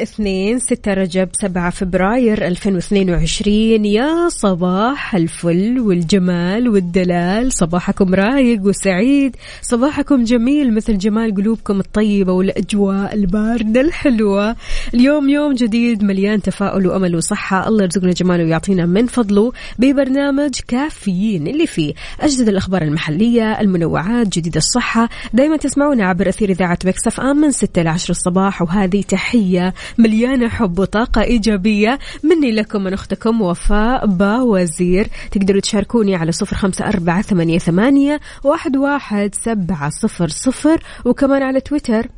[0.00, 0.39] الاثنين
[0.70, 7.52] 6 رجب 7 فبراير 2022 يا صباح الفل والجمال والدلال.
[7.52, 9.36] صباحكم رايق وسعيد.
[9.62, 14.56] صباحكم جميل مثل جمال قلوبكم الطيبة والأجواء الباردة الحلوة.
[14.94, 17.68] اليوم يوم جديد مليان تفاؤل وأمل وصحة.
[17.68, 24.56] الله يرزقنا جماله ويعطينا من فضله ببرنامج كافيين اللي فيه أجدد الأخبار المحلية المنوعات جديد
[24.56, 25.08] الصحة.
[25.32, 28.62] دايما تسمعونا عبر أثير إذاعة مكسف آم من 6 ل 10 الصباح.
[28.62, 31.98] وهذه تحية مليانة حب وطاقة إيجابية.
[32.22, 38.76] مني لكم من أختكم وفاء باوزير تقدروا تشاركوني على صفر خمسة أربعة ثمانية, ثمانية واحد,
[38.76, 40.82] واحد سبعة صفر صفر.
[41.04, 42.08] وكمان على تويتر.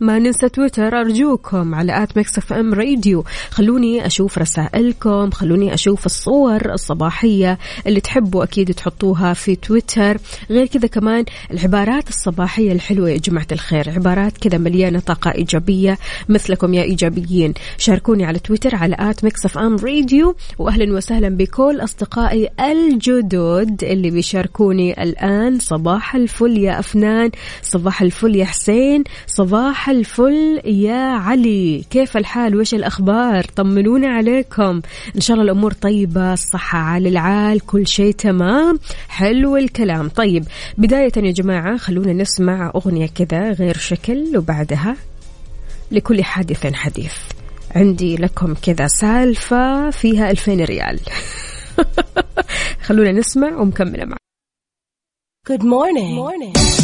[0.00, 1.00] ما ننسى تويتر.
[1.00, 3.24] أرجوكم على at ميكس إف إم راديو.
[3.50, 5.30] خلوني أشوف رسائلكم.
[5.30, 10.18] خلوني أشوف الصور الصباحية اللي تحبوا أكيد تحطوها في تويتر.
[10.50, 13.90] غير كذا كمان العبارات الصباحية الحلوة يا جماعة الخير.
[13.90, 15.98] عبارات كذا مليانة طاقة إيجابية.
[16.28, 17.54] مثلكم يا إيجابيين.
[17.84, 24.10] شاركوني على تويتر على at ميكس أف أم راديو وأهلا وسهلا بكل أصدقائي الجدد اللي
[24.10, 25.58] بيشاركوني الآن.
[25.58, 27.30] صباح الفل يا أفنان.
[27.62, 29.04] صباح الفل يا حسين.
[29.26, 31.84] صباح الفل يا علي.
[31.90, 34.80] كيف الحال؟ وش الأخبار؟ طمنونا عليكم.
[35.16, 38.78] إن شاء الله الأمور طيبة الصحة على العال كل شيء تمام.
[39.08, 40.08] حلو الكلام.
[40.08, 40.44] طيب
[40.78, 44.96] بداية يا جماعة خلونا نسمع أغنية كذا غير شكل وبعدها
[45.92, 47.14] لكل حادث حديث.
[47.74, 51.00] عندي لكم كذا سالفة فيها ألفين ريال
[52.86, 54.24] خلونا نسمع ومكملة معكم
[55.46, 56.14] Good morning.
[56.14, 56.83] Good morning.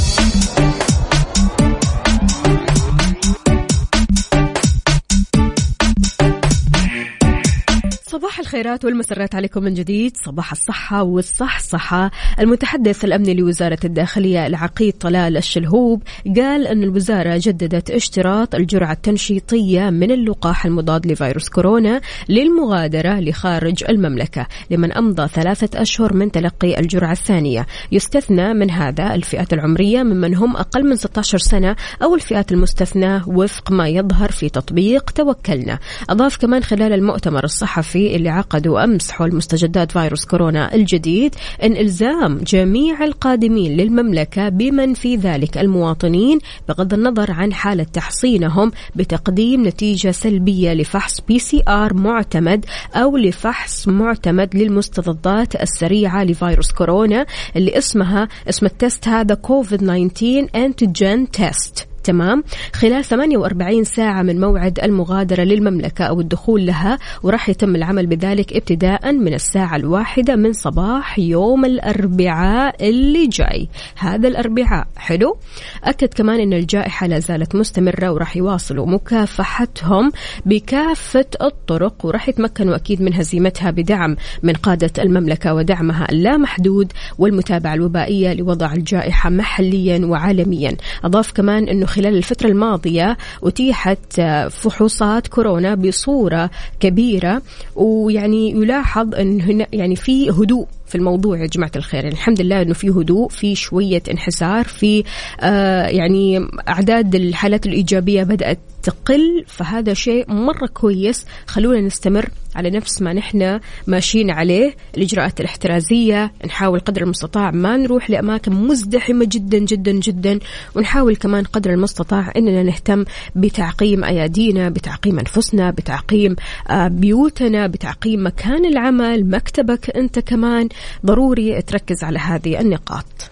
[8.11, 10.13] صباح الخيرات والمسرات عليكم من جديد.
[10.25, 12.11] صباح الصحة والصحصحة
[12.41, 16.03] المتحدث الأمني لوزارة الداخلية العقيد طلال الشلهوب
[16.37, 24.47] قال أن الوزارة جددت اشتراط الجرعة التنشيطية من اللقاح المضاد لفيروس كورونا للمغادرة لخارج المملكة
[24.71, 27.67] لمن أمضى ثلاثة أشهر من تلقي الجرعة الثانية.
[27.93, 33.73] يستثنى من هذا الفئات العمرية ممن هم أقل من 16 سنة أو الفئات المستثناة وفق
[33.73, 35.79] ما يظهر في تطبيق توكلنا.
[36.09, 42.39] أضاف كمان خلال المؤتمر الصحفي اللي عقدوا أمس حول مستجدات فيروس كورونا الجديد أن إلزام
[42.39, 46.39] جميع القادمين للمملكة بمن في ذلك المواطنين
[46.69, 55.63] بغض النظر عن حالة تحصينهم بتقديم نتيجة سلبية لفحص PCR معتمد أو لفحص معتمد للمستضدات
[55.63, 62.45] السريعة لفيروس كورونا اللي اسمها اسم ال test هذا كوفيد 19 antigen test تمام.
[62.73, 69.13] خلال 48 ساعة من موعد المغادرة للمملكة أو الدخول لها وراح يتم العمل بذلك ابتداء
[69.13, 73.69] من الساعة الواحدة من صباح يوم الأربعاء اللي جاي.
[73.99, 74.87] هذا الأربعاء.
[74.97, 75.37] حلو.
[75.85, 80.13] أكد كمان أن الجائحة لا زالت مستمرة وراح يواصلوا مكافحتهم
[80.47, 88.33] بكافة الطرق وراح يتمكنوا أكيد من هزيمتها بدعم من قادة المملكة ودعمها اللامحدود والمتابعة الوبائية
[88.33, 90.77] لوضع الجائحة محليا وعالميا.
[91.05, 94.21] أضاف كمان أنه خلال الفترة الماضية أتيحت
[94.51, 97.43] فحوصات كورونا بصورة كبيرة
[97.77, 100.67] ويعني يلاحظ أن يعني في هدوء.
[100.91, 102.05] في الموضوع يا جماعة الخير.
[102.05, 105.05] يعني الحمد لله أنه في هدوء في شوية انحسار في
[105.41, 109.45] آه يعني أعداد الحالات الإيجابية بدأت تقل.
[109.47, 111.27] فهذا شيء مرة كويس.
[111.47, 114.75] خلونا نستمر على نفس ما نحن ماشيين عليه.
[114.97, 120.39] الإجراءات الاحترازية نحاول قدر المستطاع ما نروح لأماكن مزدحمة جدا جدا جدا.
[120.77, 123.05] ونحاول كمان قدر المستطاع أننا نهتم
[123.37, 126.37] بتعقيم أيادينا بتعقيم أنفسنا بتعقيم
[126.71, 130.69] بيوتنا بتعقيم مكان العمل مكتبك أنت كمان.
[131.07, 133.31] ضروري تركز على هذه النقاط.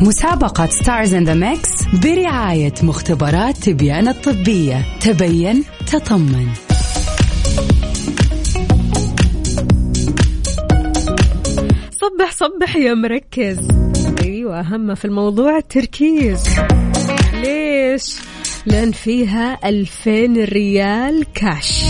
[0.00, 1.70] مسابقة Stars in the Mix
[2.02, 4.84] برعاية مختبرات تبيان الطبية.
[5.00, 6.48] تبين تطمن.
[11.90, 13.68] صبح صبح يا مركز.
[14.22, 16.44] أيوه أهم في الموضوع التركيز.
[17.34, 18.14] ليش؟
[18.66, 21.84] لأن فيها ألفين ريال كاش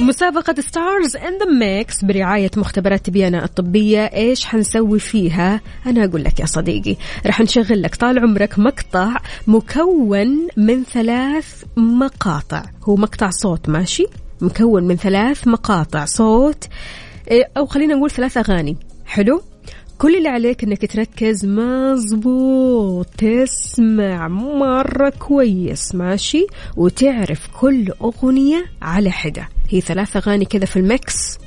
[0.00, 4.00] مسابقة Stars in the Mix برعاية مختبرات تبيان الطبية.
[4.00, 6.96] إيش حنسوي فيها؟ أنا أقول لك يا صديقي
[7.26, 12.62] راح نشغل لك طال عمرك مقطع مكون من ثلاث مقاطع.
[12.82, 14.06] هو مقطع صوت ماشي؟
[14.40, 16.68] مكون من ثلاث مقاطع صوت.
[17.56, 18.76] أو خلينا نقول ثلاث أغاني.
[19.06, 19.42] حلو؟
[19.98, 21.46] كل اللي عليك إنك تركز.
[21.46, 23.06] مظبوط.
[23.06, 26.46] تسمع مرة كويس ماشي؟
[26.76, 29.48] وتعرف كل أغنية على حدة.
[29.74, 31.38] هي ثلاث أغاني كذا في المكس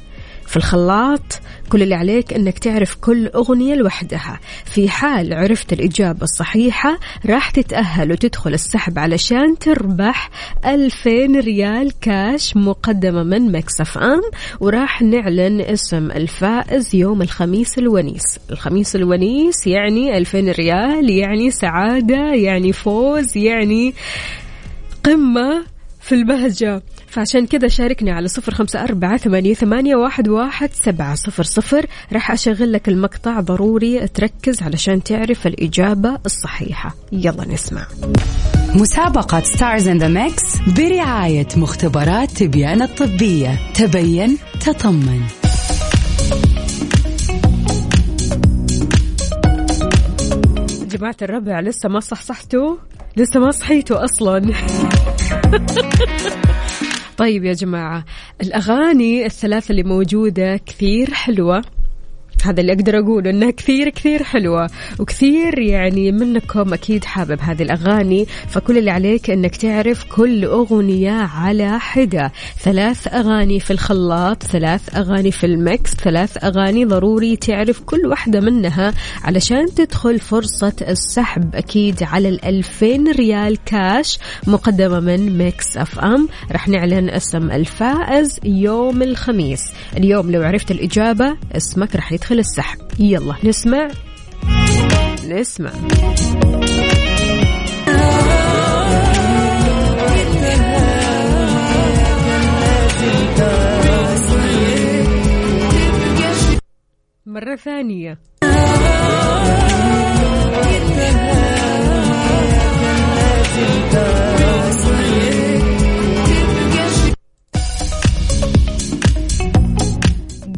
[0.47, 4.39] في الخلاط كل اللي عليك إنك تعرف كل أغنية لوحدها.
[4.65, 10.29] في حال عرفت الإجابة الصحيحة راح تتأهل وتدخل السحب علشان تربح
[10.65, 11.09] 2000
[11.39, 14.21] ريال كاش مقدمة من Mix FM
[14.59, 18.39] وراح نعلن اسم الفائز يوم الخميس الونيس.
[18.49, 23.93] الخميس الونيس يعني 2000 ريال يعني سعادة يعني فوز يعني
[25.03, 25.76] قمة.
[26.07, 26.81] في البهجة.
[27.07, 31.85] فعشان كذا شاركني على صفر خمسة أربعة ثمانية, ثمانية واحد, واحد سبعة صفر صفر.
[32.13, 36.95] راح أشغل لك المقطع ضروري تركز علشان تعرف الإجابة الصحيحة.
[37.11, 37.87] يلا نسمع.
[38.75, 40.43] مسابقة Stars in the Mix
[40.77, 43.59] برعاية مختبرات تبيان الطبية.
[43.73, 45.21] تبين تطمن.
[50.87, 52.75] جماعة الربع لسه ما صحصحتوا؟
[53.17, 54.53] لسه ما صحيتوا أصلا.
[57.17, 58.05] طيب يا جماعة
[58.41, 61.61] الأغاني الثلاثة اللي موجودة كثير حلوة.
[62.47, 64.69] هذا اللي أقدر أقوله إنها كثير كثير حلوة.
[64.99, 68.25] وكثير يعني منكم أكيد حابب هذه الأغاني.
[68.47, 72.31] فكل اللي عليك إنك تعرف كل أغنية على حدة.
[72.59, 78.93] ثلاث أغاني في الخلاط ثلاث أغاني في المكس ثلاث أغاني ضروري تعرف كل واحدة منها
[79.23, 86.27] علشان تدخل فرصة السحب أكيد على الألفين ريال كاش مقدمة من Mix FM.
[86.51, 89.61] راح نعلن اسم الفائز يوم الخميس.
[89.97, 92.79] اليوم لو عرفت الإجابة اسمك يدخل يدخل السحب.
[92.99, 93.87] يلا نسمع.
[95.27, 95.71] نسمع.
[107.25, 108.17] مرة ثانية.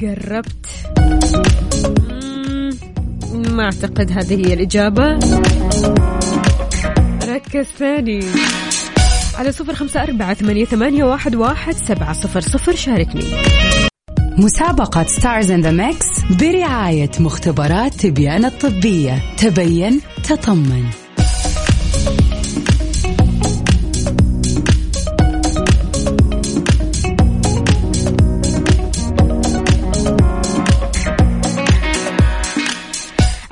[0.01, 0.78] قربت
[3.33, 5.19] ما أعتقد هذه هي الإجابة.
[7.23, 8.19] ركز ثاني.
[9.35, 13.23] على صفر خمسة أربعة ثمانية, ثمانية واحد, واحد سبعة صفر صفر شاركني.
[14.37, 16.07] مسابقة Stars in the Mix
[16.39, 19.21] برعاية مختبرات تبيان الطبية.
[19.37, 20.83] تبين تطمن.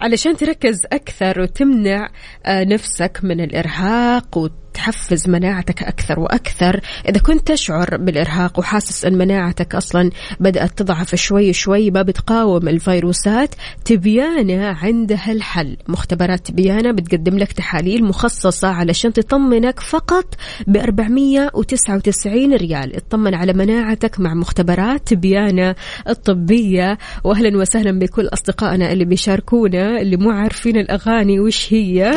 [0.08, 2.10] علشان تركز أكثر وتمنع
[2.46, 4.38] آه، نفسك من الإرهاق
[4.78, 6.82] تحفز مناعتك أكثر وأكثر.
[7.10, 10.10] إذا كنت تشعر بالإرهاق وحاسس أن مناعتك أصلا
[10.40, 18.04] بدأت تضعف شوي شوي ما بتقاوم الفيروسات تبيانة عندها الحل مختبرات تبيانة بتقدم لك تحاليل
[18.04, 20.36] مخصصة علشان تطمنك فقط
[20.68, 22.96] ب 499 ريال.
[22.96, 25.76] اطمن على مناعتك مع مختبرات تبيانة
[26.10, 26.98] الطبية.
[27.24, 32.14] وأهلا وسهلا بكل أصدقائنا اللي بيشاركونا اللي مو عارفين الأغاني وش هي.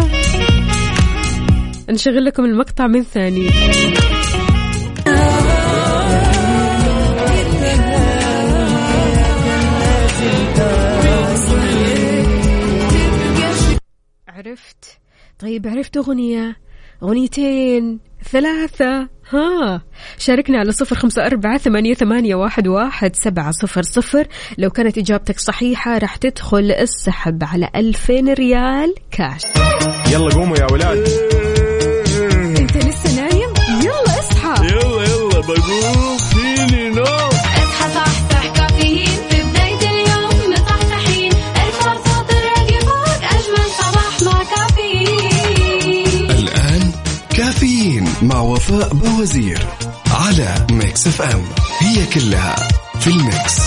[1.91, 3.47] نشغل لكم المقطع من ثاني.
[14.29, 14.99] عرفت؟
[15.39, 16.57] طيب عرفت أغنية؟
[17.03, 19.09] أغنيتين ثلاثة.
[19.33, 19.83] ها
[20.19, 24.27] شاركنا على صفر خمسة أربعة ثمانية, ثمانية واحد, واحد سبعة صفر صفر.
[24.59, 29.43] لو كانت إجابتك صحيحة راح تدخل السحب على ألفين ريال كاش
[30.13, 31.30] يلا قوموا يا ولاد.
[35.41, 44.23] بقوم فيني نوم اصحى صحصح كافيين في بداية اليوم مصحصحين الفرصة تراقي فوق أجمل صباح
[44.23, 46.93] مع كافيين الآن
[47.37, 49.67] كافيين مع وفاء بوزير
[50.11, 51.43] على Mix FM.
[51.79, 52.57] هي كلها
[53.01, 53.61] في ال Mix.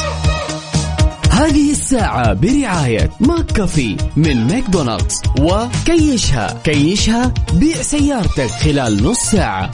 [1.32, 9.72] هذه الساعة برعاية ماك كافي من ماكدونالدز وكيشها كيشها بيع سيارتك خلال نص ساعة.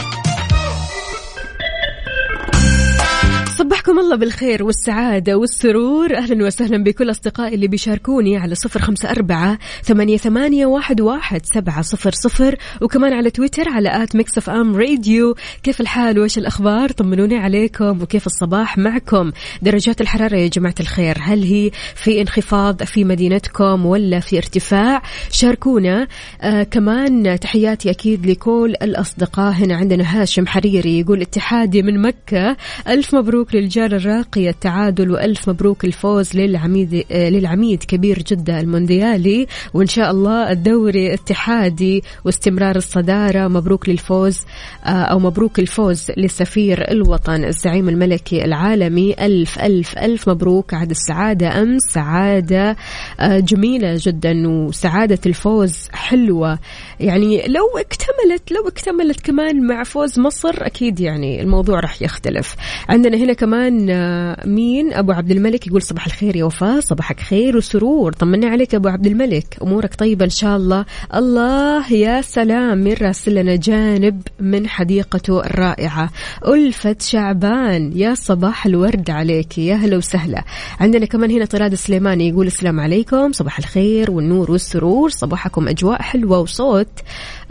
[3.69, 6.17] صبحكم الله بالخير والسعادة والسرور.
[6.17, 11.81] أهلا وسهلا بكل أصدقائي اللي بيشاركوني على صفر خمسة أربعة ثمانية, ثمانية واحد, واحد سبعة
[11.81, 12.55] صفر صفر.
[12.81, 15.35] وكمان على تويتر على at Mix FM Radio.
[15.63, 21.43] كيف الحال؟ وإيش الأخبار؟ طمنوني عليكم وكيف الصباح معكم؟ درجات الحرارة يا جماعة الخير هل
[21.43, 26.07] هي في انخفاض في مدينتكم ولا في ارتفاع؟ شاركونا.
[26.41, 29.53] آه كمان تحياتي أكيد لكل الأصدقاء.
[29.53, 32.57] هنا عندنا هاشم حريري يقول اتحادي من مكة.
[32.87, 39.47] ألف مبروك الرجال الراقية التعادل وألف مبروك الفوز للعميد آه، للعميد كبير جدة المونديالي.
[39.73, 44.39] وإن شاء الله الدوري اتحادي واستمرار الصدارة مبروك للفوز
[44.85, 49.13] آه، أو مبروك الفوز لسفير الوطن الزعيم الملكي العالمي.
[49.19, 50.73] ألف ألف ألف مبروك.
[50.73, 52.75] عاد السعادة أمس سعادة
[53.19, 56.59] آه، جميلة جدا وسعادة الفوز حلوة.
[56.99, 62.55] يعني لو اكتملت لو اكتملت كمان مع فوز مصر أكيد يعني الموضوع راح يختلف.
[62.89, 67.57] عندنا هنا كمان آه، مين؟ أبو عبد الملك يقول صباح الخير يا وفاء صباحك خير
[67.57, 68.11] وسرور.
[68.11, 69.57] طمنا عليك أبو عبد الملك.
[69.61, 70.85] أمورك طيبة إن شاء الله.
[71.15, 76.09] الله يا سلام من راسل لنا جانب من حديقته الرائعة؟
[76.47, 80.43] ألفة شعبان يا صباح الورد عليك يا هلا وسهلا.
[80.79, 86.39] عندنا كمان هنا طراد السليماني يقول السلام عليكم صباح الخير والنور والسرور صباحكم أجواء حلوة
[86.39, 86.87] وصوت.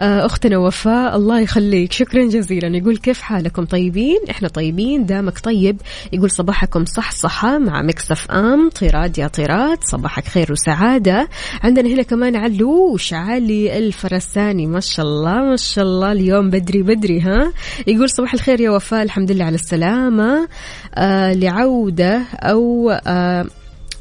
[0.01, 2.77] آه، أختنا وفاء الله يخليك شكرا جزيلا.
[2.77, 5.77] يقول كيف حالكم طيبين؟ إحنا طيبين دامك طيب.
[6.13, 11.29] يقول صباحكم صح صحة مع Mix FM طراد يا طراد صباحك خير وسعادة.
[11.63, 14.67] عندنا هنا كمان علوش علي الفرساني.
[14.67, 17.53] ما شاء الله ما شاء الله اليوم بدري بدري ها؟
[17.87, 20.49] يقول صباح الخير يا وفاء الحمد لله على السلامة.
[20.95, 23.47] آه لعودة أو آه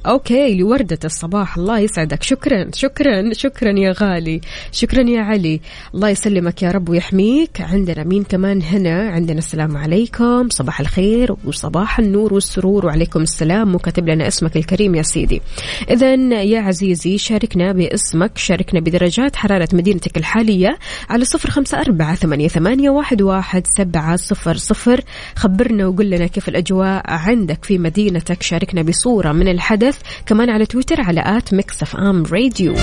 [0.08, 1.58] أوكي لوردة الصباح.
[1.58, 2.24] الله يسعدك.
[2.24, 4.42] شكرا شكرا شكرا يا غالي.
[4.72, 5.62] شكرا يا علي.
[5.96, 7.62] الله يسلمك يا رب ويحميك.
[7.62, 10.50] عندنا مين كمان هنا؟ عندنا السلام عليكم.
[10.50, 12.86] صباح الخير وصباح النور والسرور.
[12.86, 13.76] وعليكم السلام.
[13.76, 15.42] وكاتب لنا اسمك الكريم يا سيدي.
[15.90, 18.38] اذا يا عزيزي شاركنا باسمك.
[18.38, 20.78] شاركنا بدرجات حرارة مدينتك الحالية
[21.10, 25.02] على صفر خمسة أربعة ثمانية, ثمانية واحد, واحد سبعة صفر صفر.
[25.36, 28.44] خبرنا وقول لنا كيف الأجواء عندك في مدينتك.
[28.44, 29.97] شاركنا بصورة من الحدث.
[30.26, 32.76] كمان على تويتر على at Mix FM Radio.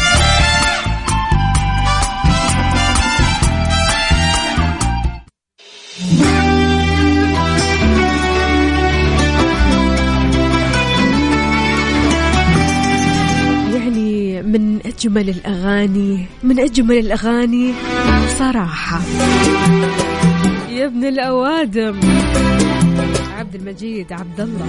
[13.75, 17.73] يعني من أجمل الأغاني من أجمل الأغاني
[18.38, 19.00] صراحة.
[20.71, 22.00] يا ابن الأوادم.
[23.44, 24.66] عبد المجيد عبد الله.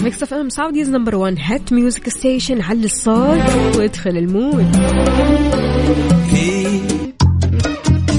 [0.00, 4.76] Mix FM Saudi's number 1 hit music station على الصوت وادخل المود.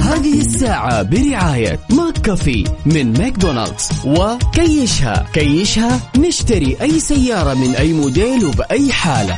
[0.01, 3.89] هذه الساعة برعاية ماك كافي من ماكدونالدز.
[4.05, 5.27] وكيشها.
[5.33, 9.37] كيشها نشتري أي سيارة من أي موديل وبأي حالة.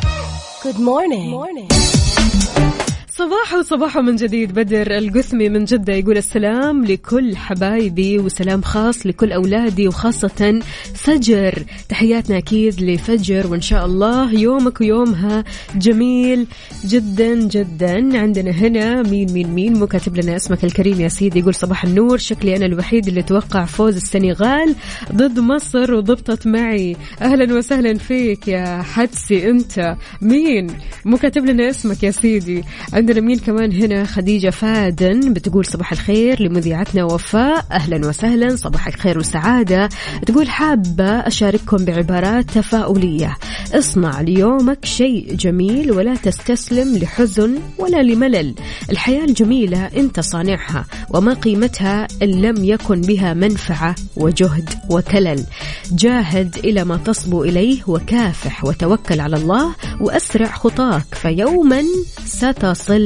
[3.19, 4.53] صباح وصباح من جديد.
[4.53, 10.61] بدر القثمي من جدة يقول السلام لكل حبايبي وسلام خاص لكل أولادي وخاصة
[10.95, 11.63] فجر.
[11.89, 15.43] تحياتنا أكيد لفجر وإن شاء الله يومك ويومها
[15.75, 16.47] جميل
[16.85, 18.19] جدا جدا.
[18.19, 22.17] عندنا هنا مين مين مين مو كاتب لنا اسمك الكريم يا سيدي يقول صباح النور.
[22.17, 24.75] شكلي أنا الوحيد اللي توقع فوز السنغال
[25.11, 26.95] ضد مصر وضبطت معي.
[27.21, 29.95] أهلا وسهلا فيك يا حدسي أنت.
[30.21, 30.67] مين
[31.05, 32.63] مو كاتب لنا اسمك يا سيدي؟
[33.09, 37.65] عندنا مين كمان هنا خديجة فادن بتقول صباح الخير لمذيعتنا وفاء.
[37.71, 39.89] أهلا وسهلا صباح الخير والسعادة.
[40.25, 43.37] تقول حابة أشارككم بعبارات تفاؤلية.
[43.73, 48.53] اصنع ليومك شيء جميل ولا تستسلم لحزن ولا لملل.
[48.91, 55.43] الحياة الجميلة أنت صانعها وما قيمتها إن لم يكن بها منفعة وجهد وكلل.
[55.91, 61.83] جاهد إلى ما تصبو إليه وكافح وتوكل على الله وأسرع خطاك فيوما
[62.25, 62.98] ستصل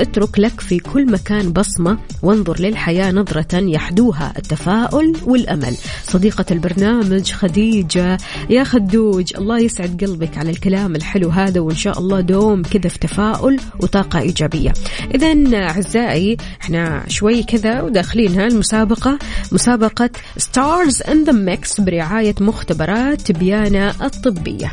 [0.00, 1.98] اترك لك في كل مكان بصمة.
[2.22, 4.32] وانظر للحياة نظرة يحدوها.
[4.36, 5.74] التفاؤل والأمل.
[6.04, 8.18] صديقة البرنامج خديجة.
[8.50, 11.60] يا خدوج الله يسعد قلبك على الكلام الحلو هذا.
[11.60, 14.72] وإن شاء الله دوم كذا في تفاؤل وطاقة إيجابية.
[15.14, 19.18] إذا أعزائي إحنا شوي كذا وداخلين المسابقة.
[19.52, 24.72] مسابقة Stars in the Mix برعاية مختبرات تبيان الطبية.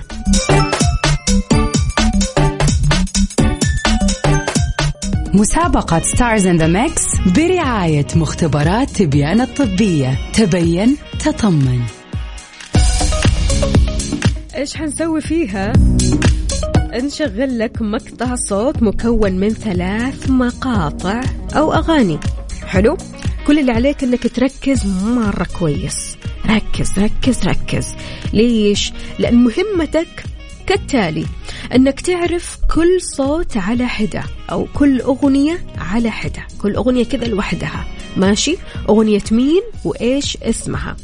[5.38, 11.82] مسابقة Stars in the Mix برعاية مختبرات تبيان الطبية تبين تطمن
[14.56, 15.74] إيش حنسوي فيها؟
[16.94, 21.22] نشغل لك مقطع صوت مكون من ثلاث مقاطع
[21.56, 22.20] أو أغاني
[22.66, 22.98] حلو؟
[23.48, 27.96] كل اللي عليك إنك تركز مرة كويس ركز ركز ركز
[28.34, 30.24] ليش؟ لأن مهمتك
[30.68, 31.26] كالتالي
[31.76, 36.48] إنك تعرف كل صوت على حدة أو كل أغنية على حدة.
[36.62, 37.86] كل أغنية كذا لوحدها.
[38.18, 38.58] ماشي؟
[38.90, 40.96] أغنية مين وإيش اسمها؟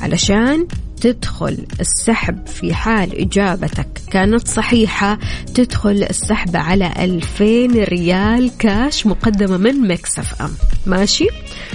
[0.00, 0.66] علشان
[1.00, 3.88] تدخل السحب في حال إجابتك.
[4.10, 5.18] كانت صحيحة
[5.54, 7.44] تدخل السحب على 2000
[7.84, 10.50] ريال كاش مقدمة من Mix FM.
[10.86, 11.26] ماشي؟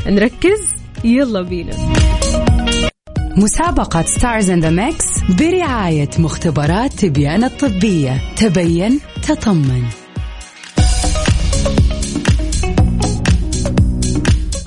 [0.08, 0.60] نركز؟
[1.04, 1.76] يلا بينا.
[3.38, 5.06] مسابقة Stars in the Mix
[5.40, 8.22] برعاية مختبرات تبيان الطبية.
[8.36, 9.84] تبين تطمن.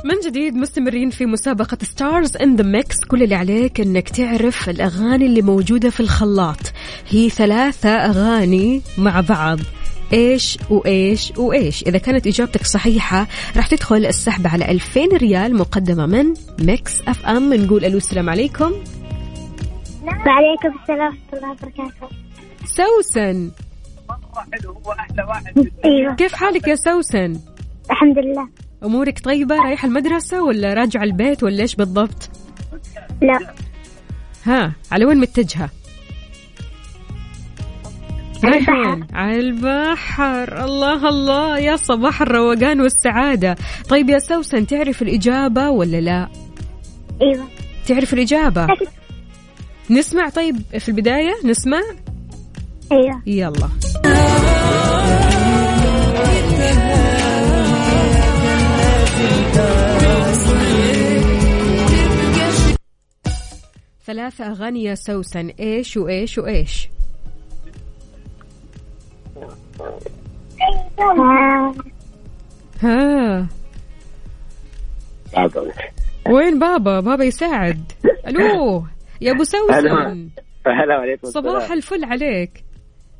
[0.04, 5.26] من جديد مستمرين في مسابقة Stars in the Mix كل اللي عليك إنك تعرف الأغاني
[5.26, 6.72] اللي موجودة في الخلاط.
[7.08, 9.58] هي ثلاثة أغاني مع بعض.
[10.14, 11.82] إيش وإيش وإيش.
[11.82, 17.54] إذا كانت إجابتك صحيحة راح تدخل السحب على 2000 ريال مقدمة من Mix FM.
[17.54, 18.72] نقول ألو السلام عليكم.
[20.02, 22.08] وعليكم السلام ورحمة الله وبركاته.
[22.64, 23.50] سوسن.
[25.84, 26.14] أيوة.
[26.14, 27.40] كيف حالك يا سوسن؟
[27.90, 28.48] الحمد لله.
[28.84, 32.30] أمورك طيبة؟ رايحة المدرسة ولا راجعة البيت ولا إيش بالضبط؟
[33.22, 33.54] لا.
[34.46, 35.70] ها على وين متجهة؟
[38.46, 39.06] رايحة البحر.
[39.14, 40.64] على البحر.
[40.64, 43.56] الله الله يا صباح الروقان والسعادة.
[43.88, 46.28] طيب يا سوسن تعرف الإجابة ولا لا؟
[47.22, 47.48] أيوة.
[47.86, 48.66] تعرف الإجابة؟
[49.90, 50.28] نسمع.
[50.28, 51.80] طيب في البداية نسمع؟
[52.92, 53.22] أيوة.
[53.26, 53.68] يلا.
[64.06, 65.48] ثلاثة أغاني يا سوسن.
[65.60, 66.88] إيش وإيش وإيش؟
[72.82, 73.46] ها.
[76.30, 77.92] وين بابا؟ بابا يساعد.
[78.28, 78.84] ألو
[79.20, 80.28] يا أبو سوسن.
[80.66, 81.70] هلا عليكم صباح.
[81.72, 82.64] الفل عليك.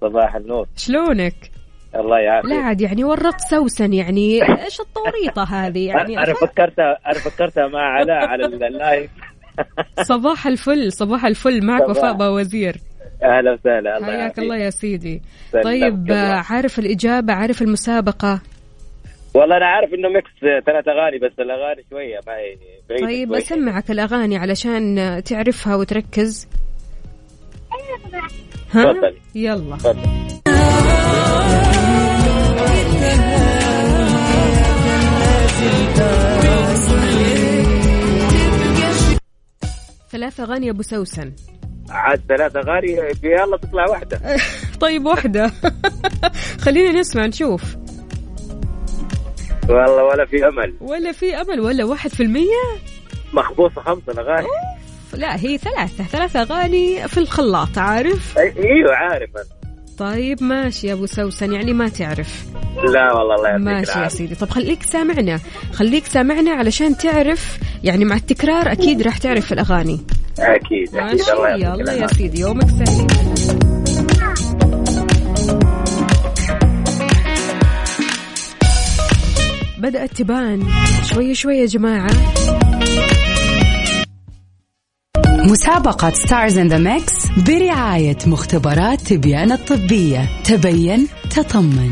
[0.00, 0.66] صباح النور.
[0.76, 1.50] شلونك؟
[1.94, 2.50] الله يعافيك.
[2.50, 4.42] لا عاد يعني ورط سوسن يعني.
[4.64, 9.10] إيش التوريطة هذه يعني؟ أنا فكرتها أنا فكرتها مع علاء على ال live
[10.12, 11.66] صباح الفل صباح الفل.
[11.66, 11.88] معك.
[11.88, 12.76] وفاء باوزير.
[13.22, 14.38] أهلا وسهلا الله حياك.
[14.38, 15.22] الله يا سيدي
[15.64, 16.06] طيب
[16.50, 18.40] عارف الإجابة عارف المسابقة
[19.34, 20.30] والله أنا عارف إنه mix
[20.66, 23.38] ثلاث أغاني بس الأغاني شوية معي بعيدة طيب شوي.
[23.38, 26.48] أسمعك الأغاني علشان تعرفها وتركز
[28.72, 28.94] ها.
[29.34, 29.76] يلا.
[40.10, 41.32] ثلاث أغاني يا أبو سوسن
[41.90, 42.92] عاد ثلاث اغاني
[43.22, 44.20] يلا تطلع واحدة
[44.80, 45.52] طيب واحدة
[46.64, 47.62] خلينا نسمع نشوف.
[49.68, 50.74] والله ولا في أمل.
[50.80, 52.62] ولا في أمل ولا واحد في المية؟
[53.32, 54.46] مخبوصة خمسة الاغاني
[55.14, 56.04] لا هي ثلاثة.
[56.04, 59.44] ثلاث أغاني في الخلاط عارف؟ أي- إيوه عارف أنا.
[59.98, 62.44] طيب ماشي يا أبو سوسن يعني ما تعرف.
[62.92, 64.34] لا والله الله يعطيك ماشي يا سيدي.
[64.34, 65.40] طب خليك سامعنا.
[65.72, 70.00] خليك سامعنا علشان تعرف يعني مع التكرار أكيد راح تعرف الأغاني.
[70.38, 70.96] أكيد أكيد.
[70.96, 72.06] ماشي الله يلا يا.
[72.06, 73.12] سيدي يومك سعيد
[79.78, 80.62] بدأت تبان
[81.04, 82.10] شوي شوي يا جماعة.
[85.26, 90.28] مسابقة Stars in the Mix برعاية مختبرات تبيان الطبية.
[90.44, 91.90] تبين تطمن.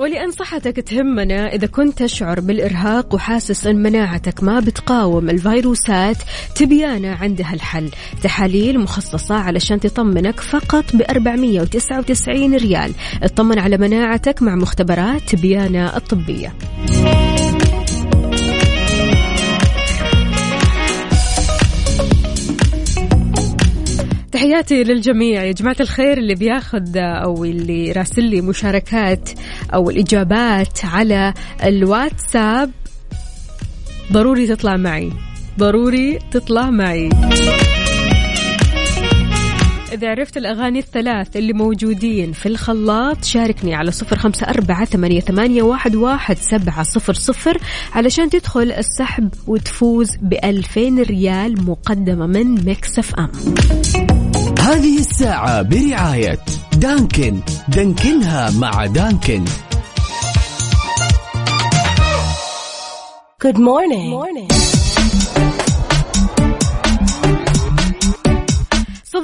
[0.00, 6.16] ولأن صحتك تهمنا إذا كنت تشعر بالإرهاق وحاسس أن مناعتك ما بتقاوم الفيروسات
[6.54, 7.90] تبيانا عندها الحل
[8.22, 12.92] تحاليل مخصصة علشان تطمنك فقط ب 499 ريال.
[13.22, 16.54] اطمن على مناعتك مع مختبرات تبيانا الطبية.
[24.40, 25.44] تحياتي للجميع.
[25.44, 29.30] يا جماعة الخير اللي بياخذ أو اللي راسل لي مشاركات
[29.74, 32.70] أو الإجابات على الواتساب
[34.12, 35.12] ضروري تطلع معي.
[35.58, 37.08] ضروري تطلع معي.
[39.92, 45.62] إذا عرفت الأغاني الثلاث اللي موجودين في الخلاط شاركني على صفر خمسة أربعة ثمانية, ثمانية
[45.62, 47.58] واحد, واحد سبعة صفر صفر
[47.92, 53.30] علشان تدخل السحب وتفوز بألفين ريال مقدمة من Mix FM.
[54.60, 56.38] هذه الساعة برعاية
[56.72, 57.40] دانكن.
[57.68, 59.44] دانكنها مع دانكن.
[63.42, 64.79] Good morning.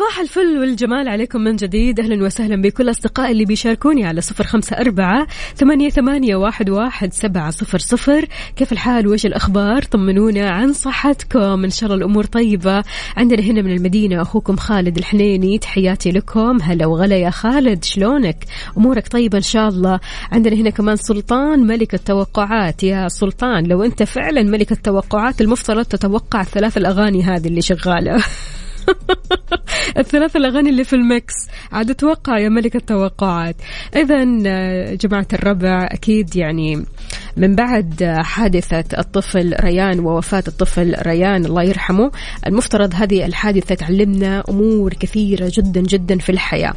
[0.07, 2.01] صباح الفل والجمال عليكم من جديد.
[2.01, 7.51] أهلا وسهلا بكل أصدقائي اللي بيشاركوني على صفر خمسة أربعة ثمانية, ثمانية واحد, واحد سبعة
[7.51, 8.25] صفر صفر.
[8.57, 11.65] كيف الحال؟ وإيش الأخبار؟ طمنونا عن صحتكم.
[11.65, 12.85] إن شاء الله الأمور طيبة.
[13.17, 15.59] عندنا هنا من المدينة أخوكم خالد الحنيني.
[15.59, 16.59] تحياتي لكم.
[16.63, 17.85] هلا وغلا يا خالد.
[17.85, 18.45] شلونك؟
[18.79, 20.01] أمورك طيبة إن شاء الله.
[20.33, 22.83] عندنا هنا كمان سلطان ملك التوقعات.
[22.83, 28.25] يا سلطان لو أنت فعلا ملك التوقعات المفترض تتوقع الثلاث الأغاني هذه اللي شغالة.
[29.99, 31.35] الثلاث الأغاني اللي في المكس
[31.73, 33.57] عاد أتوقع يا ملك التوقعات.
[33.97, 34.25] إذا
[34.95, 36.85] جماعة الربع أكيد يعني
[37.37, 42.11] من بعد حادثة الطفل ريان ووفاة الطفل ريان الله يرحمه
[42.47, 46.73] المفترض هذه الحادثة تعلمنا أمور كثيرة جدا جدا في الحياة.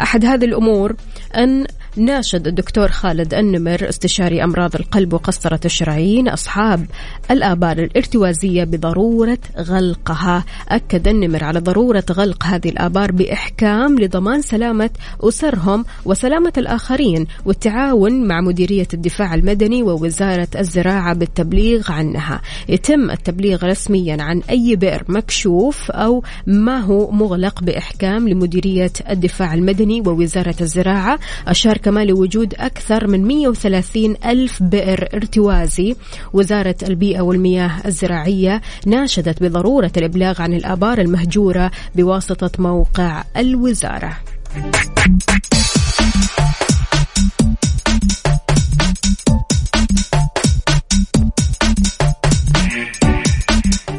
[0.00, 0.96] أحد هذه الأمور
[1.36, 6.86] أن ناشد الدكتور خالد النمر استشاري أمراض القلب وقسطرة الشرايين أصحاب
[7.30, 10.44] الآبار الارتوازية بضرورة غلقها.
[10.68, 18.40] أكد النمر على ضرورة غلق هذه الآبار بإحكام لضمان سلامة أسرهم وسلامة الآخرين والتعاون مع
[18.40, 22.40] مديرية الدفاع المدني ووزارة الزراعة بالتبليغ عنها.
[22.68, 30.00] يتم التبليغ رسميا عن أي بئر مكشوف أو ما هو مغلق بإحكام لمديرية الدفاع المدني
[30.00, 31.18] ووزارة الزراعة.
[31.48, 35.96] أشار كمان لوجود أكثر من 130 ألف بئر ارتوازي.
[36.32, 44.18] وزارة البيئة والمياه الزراعية ناشدت بضرورة الإبلاغ عن الآبار المهجورة بواسطة موقع الوزارة.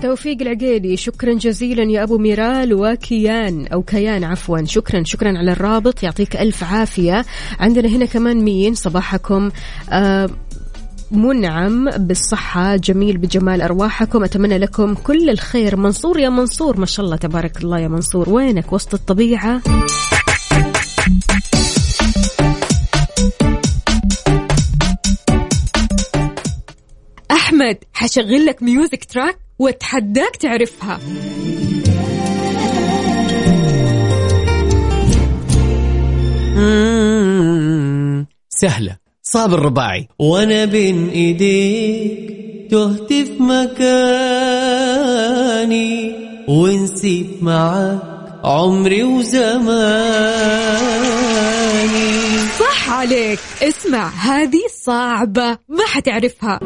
[0.03, 0.97] توفيق العقيلي.
[0.97, 4.65] شكرا جزيلا يا أبو ميرال وكيان أو كيان عفوا.
[4.65, 6.03] شكرا شكرا على الرابط.
[6.03, 7.25] يعطيك ألف عافية.
[7.59, 9.51] عندنا هنا كمان مين صباحكم.
[9.89, 10.29] آه
[11.11, 12.75] منعم بالصحة.
[12.75, 14.23] جميل بجمال أرواحكم.
[14.23, 15.75] أتمنى لكم كل الخير.
[15.75, 16.79] منصور يا منصور.
[16.79, 18.29] ما شاء الله تبارك الله يا منصور.
[18.29, 19.61] وينك وسط الطبيعة؟
[27.31, 30.99] أحمد حشغل لك music track واتحداك تعرفها.
[38.49, 38.97] سهلة.
[39.23, 42.33] صابر الرباعي وأنا بين ايديك
[42.71, 43.85] تهت في مكاني
[46.47, 48.01] ونسيت معاك
[48.43, 49.83] عمري وزماني.
[52.59, 53.39] صح عليك.
[53.61, 56.59] اسمع هذه صعبة ما حتعرفها.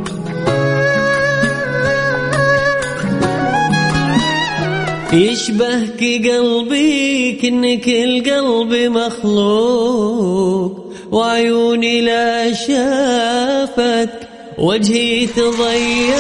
[5.13, 10.93] يشبهك قلبي كأنك القلب مخلوق.
[11.12, 14.10] وعيوني لا شافت
[14.58, 16.15] وجهي تضيق.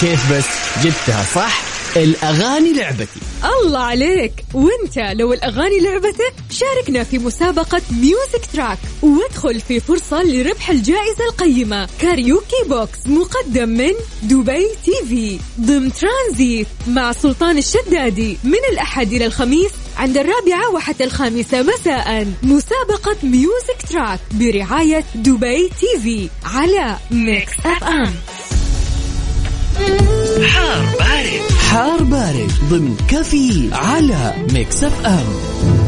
[0.00, 0.44] كيف بس
[0.84, 3.20] جبتها صح؟ الأغاني لعبتي.
[3.62, 4.32] الله عليك.
[4.54, 11.88] وانت لو الأغاني لعبتك شاركنا في مسابقة music track وادخل في فرصة لربح الجائزة القيمة.
[12.00, 15.38] karaoke box مقدم من دبي TV.
[15.60, 22.26] ضمن ترانزيت مع سلطان الشدادي من الأحد إلى الخميس عند الرابعة وحتى الخامسة مساء.
[22.42, 28.14] مسابقة music track برعاية دبي TV على Mix FM
[30.46, 31.52] حار بارد.
[31.70, 35.87] حار بارد ضمن كفي على Mix FM.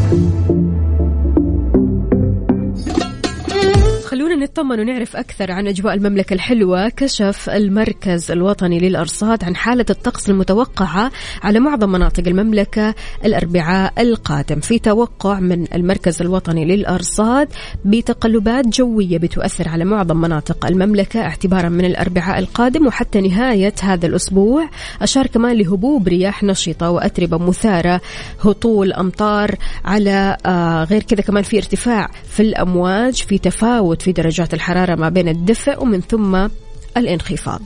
[4.40, 10.30] خلونا نطمن ونعرف أكثر عن أجواء المملكة الحلوة كشف المركز الوطني للأرصاد عن حالة الطقس
[10.30, 11.10] المتوقعة
[11.42, 14.60] على معظم مناطق المملكة الأربعاء القادم.
[14.60, 17.48] في توقع من المركز الوطني للأرصاد
[17.84, 24.68] بتقلبات جوية بتؤثر على معظم مناطق المملكة اعتبارا من الأربعاء القادم وحتى نهاية هذا الأسبوع.
[25.02, 28.00] أشار كمان لهبوب رياح نشطة وأتربة مثارة
[28.44, 34.54] هطول أمطار على آه غير كذا كمان في ارتفاع في الأمواج في تفاوت في درجات
[34.54, 36.48] الحرارة ما بين الدفء ومن ثم
[36.96, 37.62] الانخفاض.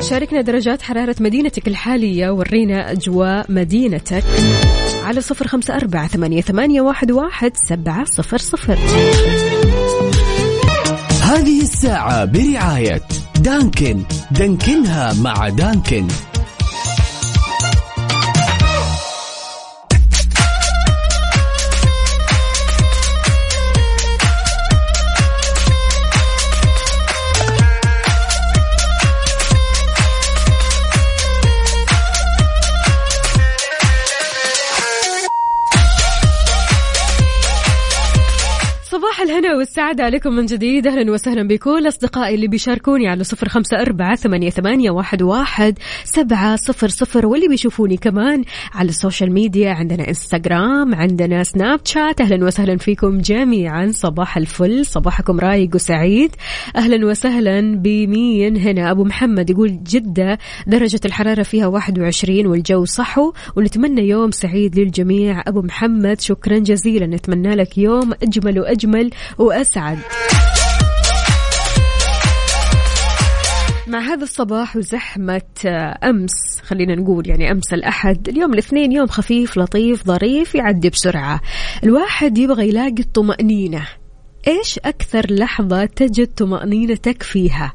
[0.00, 4.24] شاركنا درجات حرارة مدينتك الحالية ورينا أجواء مدينتك
[5.04, 8.78] على صفر خمسة أربعة ثمانية, واحد سبعة صفر صفر.
[11.22, 13.02] هذه الساعة برعاية
[13.40, 14.02] دانكن.
[14.30, 16.08] دانكنها مع دانكن.
[39.88, 40.86] الهنا والسعادة عليكم من جديد.
[40.86, 46.56] أهلا وسهلا بكل أصدقائي اللي بيشاركوني على صفر خمسة أربعة ثمانية, ثمانية واحد, واحد سبعة
[46.56, 49.70] صفر صفر واللي بيشوفوني كمان على ال social media.
[49.70, 52.20] عندنا إنستغرام عندنا سناب شات.
[52.20, 53.90] أهلا وسهلا فيكم جميعا.
[53.92, 54.86] صباح الفل.
[54.86, 56.30] صباحكم رايق وسعيد.
[56.76, 64.08] أهلا وسهلا بمين هنا؟ أبو محمد يقول جدة درجة الحرارة فيها 21 والجو صحو ونتمنى
[64.08, 65.42] يوم سعيد للجميع.
[65.46, 67.06] أبو محمد شكرا جزيلا.
[67.06, 69.77] نتمنى لك يوم أجمل وأجمل وأسعد.
[73.88, 75.42] مع هذا الصباح وزحمة
[76.04, 81.40] أمس خلينا نقول يعني أمس الأحد اليوم الاثنين يوم خفيف لطيف ظريف يعدي بسرعة.
[81.84, 83.86] الواحد يبغى يلاقي الطمأنينة.
[84.48, 87.72] إيش أكثر لحظة تجد طمأنينتك فيها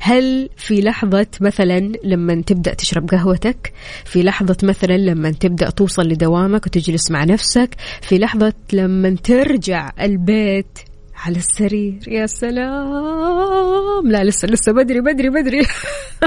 [0.00, 3.72] هل في لحظة مثلا لما تبدأ تشرب قهوتك؟
[4.04, 10.78] في لحظة مثلا لما تبدأ توصل لدوامك وتجلس مع نفسك؟ في لحظة لما ترجع البيت
[11.26, 14.06] على السرير يا سلام.
[14.10, 15.62] لا لسه لسه بدري بدري بدري.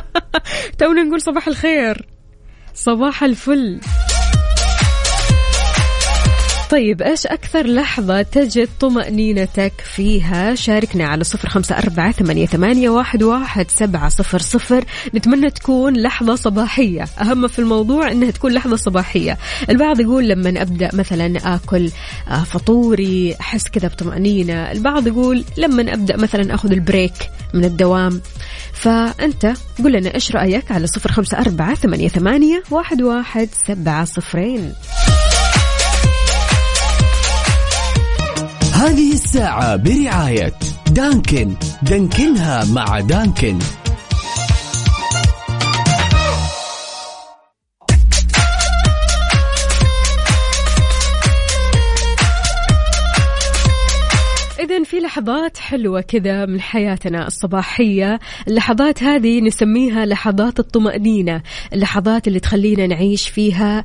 [0.79, 2.07] تونا نقول صباح الخير.
[2.73, 3.79] صباح الفل.
[6.71, 13.23] طيب إيش أكثر لحظة تجد طمأنينتك فيها؟ شاركنا على صفر خمسة أربعة ثمانية, ثمانية واحد,
[13.23, 14.85] واحد سبعة صفر صفر.
[15.15, 17.03] نتمنى تكون لحظة صباحية.
[17.21, 19.37] أهم في الموضوع أنها تكون لحظة صباحية.
[19.69, 21.91] البعض يقول لما أبدأ مثلا أكل
[22.27, 24.71] آه، فطوري أحس كذا بطمأنينة.
[24.71, 28.21] البعض يقول لما أبدأ مثلا أخذ البريك من الدوام.
[28.73, 29.53] فأنت
[29.83, 34.73] قل لنا إيش رأيك على صفر خمسة أربعة ثمانية, ثمانية واحد, واحد سبعة صفرين.
[38.81, 40.53] هذه الساعة برعاية
[40.91, 41.53] دانكن.
[41.83, 43.59] دانكنها مع دانكن.
[54.91, 58.19] في لحظات حلوة كذا من حياتنا الصباحية.
[58.47, 61.41] اللحظات هذه نسميها لحظات الطمأنينة.
[61.73, 63.83] اللحظات اللي تخلينا نعيش فيها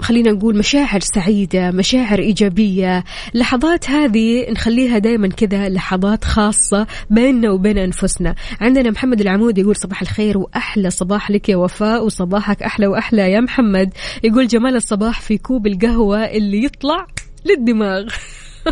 [0.00, 3.04] خلينا نقول مشاعر سعيدة مشاعر إيجابية.
[3.34, 8.34] اللحظات هذه نخليها دايما كذا لحظات خاصة بيننا وبين أنفسنا.
[8.60, 13.40] عندنا محمد العمود يقول صباح الخير وأحلى صباح لك يا وفاء وصباحك أحلى وأحلى يا
[13.40, 13.92] محمد.
[14.24, 17.06] يقول جمال الصباح في كوب القهوة اللي يطلع
[17.44, 18.04] للدماغ.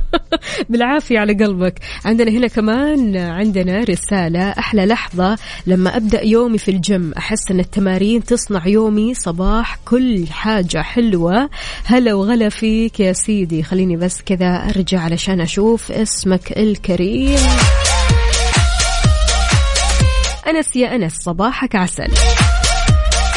[0.71, 1.79] بالعافية على قلبك.
[2.05, 4.51] عندنا هنا كمان عندنا رسالة.
[4.51, 7.13] أحلى لحظة لما أبدأ يومي في الجيم.
[7.19, 11.51] أحس أن التمارين تصنع يومي صباح كل حاجة حلوة.
[11.85, 13.63] هلا وغلا فيك يا سيدي.
[13.63, 17.39] خليني بس كذا أرجع علشان أشوف اسمك الكريم.
[20.49, 22.11] أنس يا أنس صباحك عسل.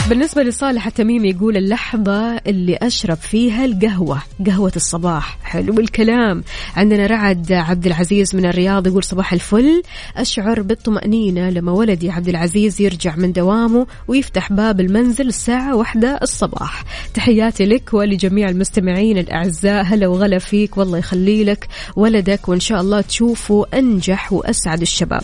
[0.10, 5.38] بالنسبة لصالح التميمي يقول اللحظة اللي أشرب فيها القهوة قهوة الصباح.
[5.44, 6.44] حلو الكلام.
[6.76, 9.84] عندنا رعد عبد العزيز من الرياض يقول صباح الفل.
[10.18, 16.84] أشعر بالطمأنينة لما ولدي عبد العزيز يرجع من دوامه ويفتح باب المنزل الساعة واحدة الصباح.
[17.14, 19.84] تحياتي لك ولجميع المستمعين الأعزاء.
[19.84, 20.78] هلا وغلا فيك.
[20.78, 25.24] والله يخلي لك ولدك وإن شاء الله تشوفه أنجح وأسعد الشباب.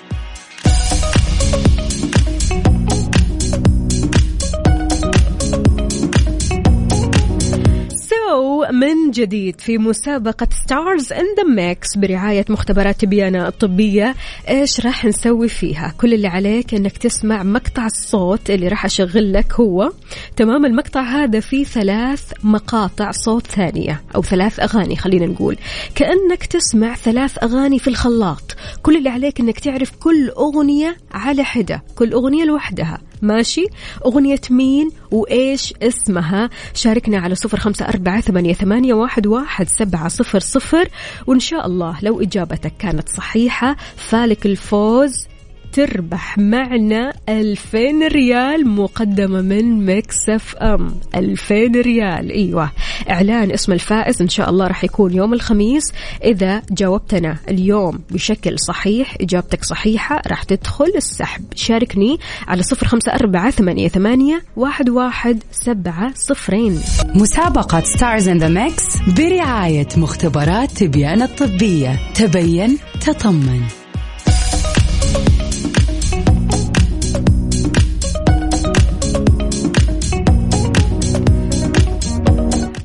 [8.31, 14.15] سو من جديد في مسابقة Stars in the Mix برعاية مختبرات تبيان الطبية.
[14.49, 19.53] إيش راح نسوي فيها؟ كل اللي عليك إنك تسمع مقطع الصوت اللي راح أشغل لك
[19.53, 19.91] هو.
[20.35, 25.57] تمام المقطع هذا فيه ثلاث مقاطع صوت ثانية أو ثلاث أغاني خلينا نقول.
[25.95, 28.55] كأنك تسمع ثلاث أغاني في الخلاط.
[28.81, 33.10] كل اللي عليك إنك تعرف كل أغنية على حدة كل أغنية لوحدها.
[33.21, 33.65] ماشي؟
[34.05, 40.87] أغنية مين وإيش اسمها؟ شاركنا على صفر خمسة أربعة ثمانية, واحد, واحد سبعة صفر صفر.
[41.27, 45.27] وإن شاء الله لو إجابتك كانت صحيحة فالك الفوز
[45.73, 50.95] تربح معنا 2000 ريال مقدمة من مكسف أم.
[51.15, 52.31] 2000 ريال.
[52.31, 52.71] أيوة.
[53.09, 55.93] إعلان اسم الفائز إن شاء الله راح يكون يوم الخميس.
[56.23, 61.43] إذا جاوبتنا اليوم بشكل صحيح إجابتك صحيحة راح تدخل السحب.
[61.55, 66.79] شاركني على صفر خمسة أربعة ثمانية, ثمانية واحد, واحد سبعة صفرين.
[67.15, 71.99] مسابقة Stars in the Mix برعاية مختبرات تبيان الطبية.
[72.15, 73.80] تبين تطمن.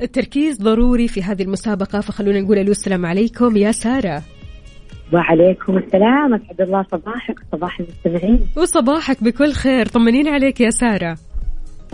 [0.06, 3.56] التركيز ضروري في هذه المسابقة فخلونا نقول ألو السلام عليكم.
[3.56, 4.22] يا سارة.
[5.12, 6.34] وعليكم السلام.
[6.34, 8.40] أسعد الله صباحك صباح المستمعين.
[8.56, 9.86] وصباحك بكل خير.
[9.86, 11.16] طمنين عليك يا سارة.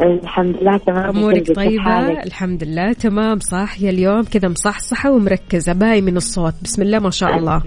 [0.01, 1.33] الحمد لله تمام.
[1.43, 3.39] طيبة؟ حالك؟ الحمد لله تمام.
[3.39, 5.73] صاحية اليوم؟ كذا مصحصحة ومركزة.
[5.73, 6.55] باي من الصوت.
[6.63, 7.63] بسم الله ما شاء الله.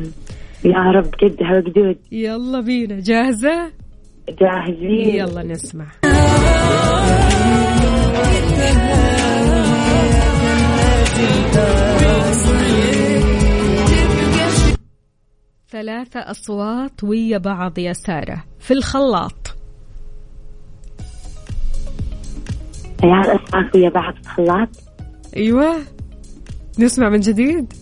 [0.65, 2.99] يا رب قدها وقدود يلا بينا.
[2.99, 3.71] جاهزة؟
[4.29, 5.15] جاهزين.
[5.15, 5.85] يلا نسمع.
[15.69, 18.43] ثلاثة أصوات ويا بعض يا سارة.
[18.59, 19.55] في الخلاط.
[23.03, 24.69] عيال اسمع ويا بعض في الخلاط؟
[25.37, 25.75] أيوة.
[26.79, 27.73] نسمع من جديد.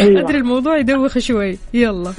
[0.00, 0.20] أيوة.
[0.24, 1.58] أدري الموضوع يدوخ شوي.
[1.74, 2.12] يلا.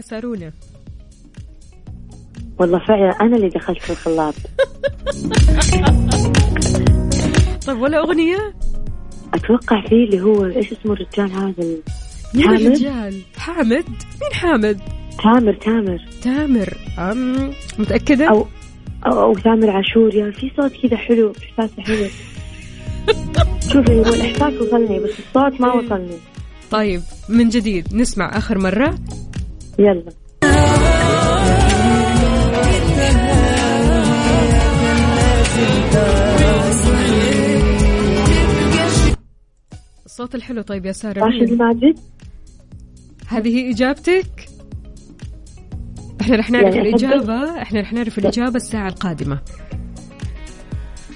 [0.00, 0.52] يا سارونا
[2.58, 4.34] والله فعلا أنا اللي دخلت في الخلاط.
[7.66, 8.54] طيب ولا أغنية؟
[9.34, 11.64] أتوقع فيه اللي هو إيش اسمه الرجال هذا؟
[12.34, 13.20] مين حامد؟ الرجال.
[13.36, 13.84] حامد؟
[14.22, 14.80] مين حامد؟
[15.22, 16.04] تامر تامر.
[16.22, 16.74] تامر.
[16.98, 18.46] أم متأكدة؟ أو
[19.06, 22.06] أو, أو تامر عاشور يا في صوت كذا حلو احساسه حلو.
[23.72, 26.16] شوفي هو الإحساس وصلني بس الصوت ما وصلني.
[26.70, 28.98] طيب من جديد نسمع آخر مرة.
[29.80, 30.12] يلا.
[40.06, 41.24] الصوت الحلو طيب يا سارة.
[41.24, 41.98] راشد؟ الماجد
[43.28, 44.48] هذه هي إجابتك؟
[46.20, 49.38] إحنا رح نعرف يعني الإجابة إحنا رح نعرف الإجابة الساعة القادمة.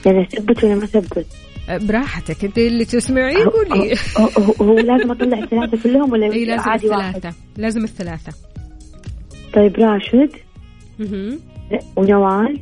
[0.07, 1.27] يعني اثبت ولا ما اثبت؟
[1.69, 3.95] أه، براحتك أنت اللي تسمعي قولي.
[4.61, 7.37] هو, لازم أطلع الثلاثة كلهم ولا إي لازم عادي واحد؟ الثلاثة.
[7.57, 8.33] لازم الثلاثة.
[9.55, 10.31] طيب راشد.
[11.97, 12.61] ونوال.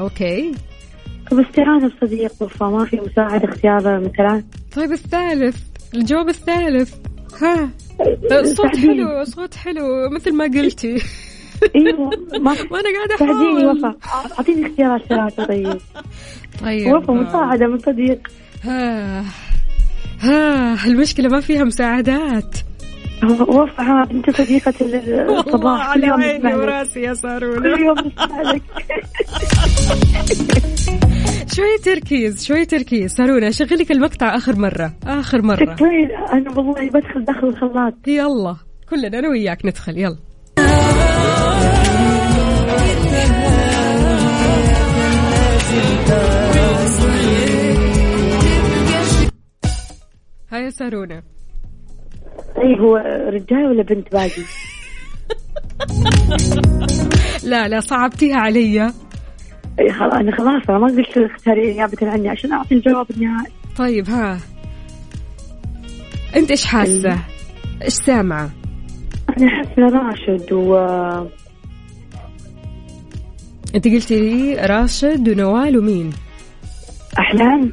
[0.00, 0.52] أوكي.
[1.30, 4.44] طب استعانة بصديق وفا ما في مساعدة اختيار من ثلاث
[4.76, 5.56] طيب الثالث
[5.94, 6.94] الجواب الثالث
[7.42, 7.70] ها.
[8.44, 8.94] صوت ساعديني.
[8.94, 10.94] حلو صوت حلو مثل ما قلتي.
[11.76, 13.78] أيوه ما وأنا قاعدة ساعديني أحاول.
[13.78, 13.94] وفا
[14.38, 15.78] أعطيني اختيارات ثلاثة طيب.
[16.60, 16.92] طيب.
[16.94, 18.28] وفا مساعدة من صديق.
[18.62, 19.24] ها.
[20.20, 22.56] ها المشكلة ما فيها مساعدات.
[23.22, 26.54] وفا ها انت صديقة الصباح كل على يوم عيني.
[26.54, 28.62] وراسي يا كل سارونا يوم نسمع لك.
[31.54, 33.14] شوي تركيز شوي تركيز.
[33.14, 34.92] سارونا شغلك المقطع آخر مرة.
[35.06, 35.74] آخر مرة.
[35.74, 37.94] طيب أنا والله بدخل داخل الخلاط.
[38.06, 38.56] يلا
[38.90, 40.18] كلنا أنا وياك ندخل يلا.
[50.52, 51.22] هيا سارونا
[52.64, 52.96] طيب هو
[53.28, 54.42] رجال ولا بنت باقي؟
[57.50, 58.92] لا لا صعبتيها علي.
[59.80, 63.52] إيه خلاص أنا خلاص ما قلت اختاري نيابة عني عشان أعطي الجواب النهائي.
[63.76, 64.38] طيب ها.
[66.36, 67.18] أنت إيش حاسة؟
[67.82, 68.50] إيش سامعة؟
[69.38, 70.76] أنا حاسة راشد و
[73.74, 76.10] أنت قلتي لي راشد ونوال ومين؟
[77.18, 77.72] أحلام؟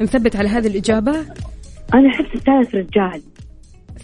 [0.00, 1.26] نثبت على هذه الإجابة؟
[1.94, 3.22] أنا احس الثالث رجال.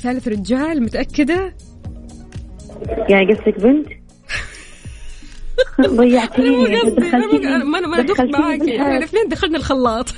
[0.03, 1.55] ثالث رجال متأكدة؟
[3.09, 3.87] يعني قصدك بنت؟
[5.97, 8.77] ضيعتيني مو قصدي أنا مو- دخلتيني- أنا- ما أنا ما دخلت معاكي.
[8.83, 8.97] إحنا.
[8.97, 10.15] الاثنين دخلنا الخلاط.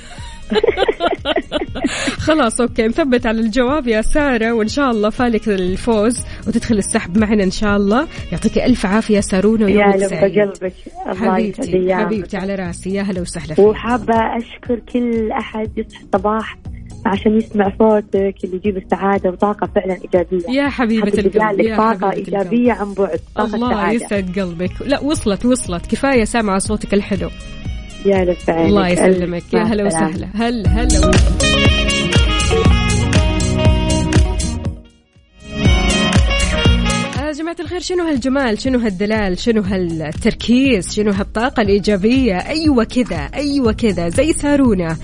[2.19, 7.43] خلاص أوكي نثبت على الجواب يا سارة وإن شاء الله فالك الفوز وتدخل السحب معنا
[7.43, 8.07] إن شاء الله.
[8.31, 10.39] يعطيك ألف عافية سارونا يا ويومك لب سعيد.
[10.39, 10.73] قلبك
[11.05, 12.93] حبيبتي حبيبتي على راسي.
[12.93, 13.65] يا هلا وسهلا فيك.
[13.65, 16.57] وحابة أشكر كل أحد يصحى الصباح
[17.05, 20.49] عشان يسمع صوتك اللي يجيب السعادة وطاقة فعلا إيجابية.
[20.49, 24.05] يا اللي القلب يا طاقة حبيبة إيجابية عن بعد طاقة الله سعادة.
[24.05, 24.71] يسعد قلبك.
[24.85, 25.85] لا وصلت وصلت.
[25.85, 27.29] كفاية سامعه صوتك الحلو.
[28.05, 29.53] يا لف عينك الله يسلمك.
[29.53, 29.85] يا هلا.
[29.85, 30.27] وسهلا.
[30.35, 31.11] هلا هلا
[37.29, 43.71] يا جماعة الخير شنو هالجمال؟ شنو هالدلال؟ شنو هالتركيز؟ شنو هالطاقة الإيجابية؟ أيوة كذا أيوة
[43.71, 44.09] كذا.
[44.09, 44.97] زي سارونا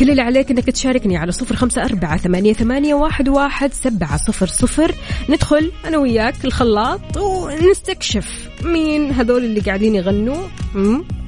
[0.00, 4.46] كل اللي عليك إنك تشاركني على صفر خمسة أربعة ثمانية, ثمانية واحد, واحد سبعة صفر
[4.46, 4.94] صفر.
[5.28, 8.53] ندخل أنا وياك الخلاط ونستكشف.
[8.66, 10.48] مين هذول اللي قاعدين يغنوا؟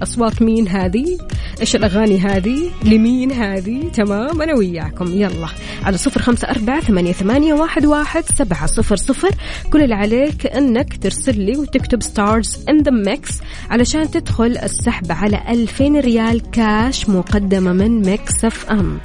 [0.03, 1.19] أصوات مين هذه؟
[1.61, 5.07] إيش الأغاني هذه؟ لمين هذه؟ تمام أنا وياكم.
[5.07, 5.49] يلا
[5.85, 9.31] على صفر خمسة أربعة ثمانية, ثمانية واحد, واحد سبعة صفر صفر.
[9.73, 13.31] كل اللي عليك أنك ترسل لي وتكتب Stars in the Mix
[13.71, 18.99] علشان تدخل السحب على 2000 ريال كاش مقدمة من Mix FM.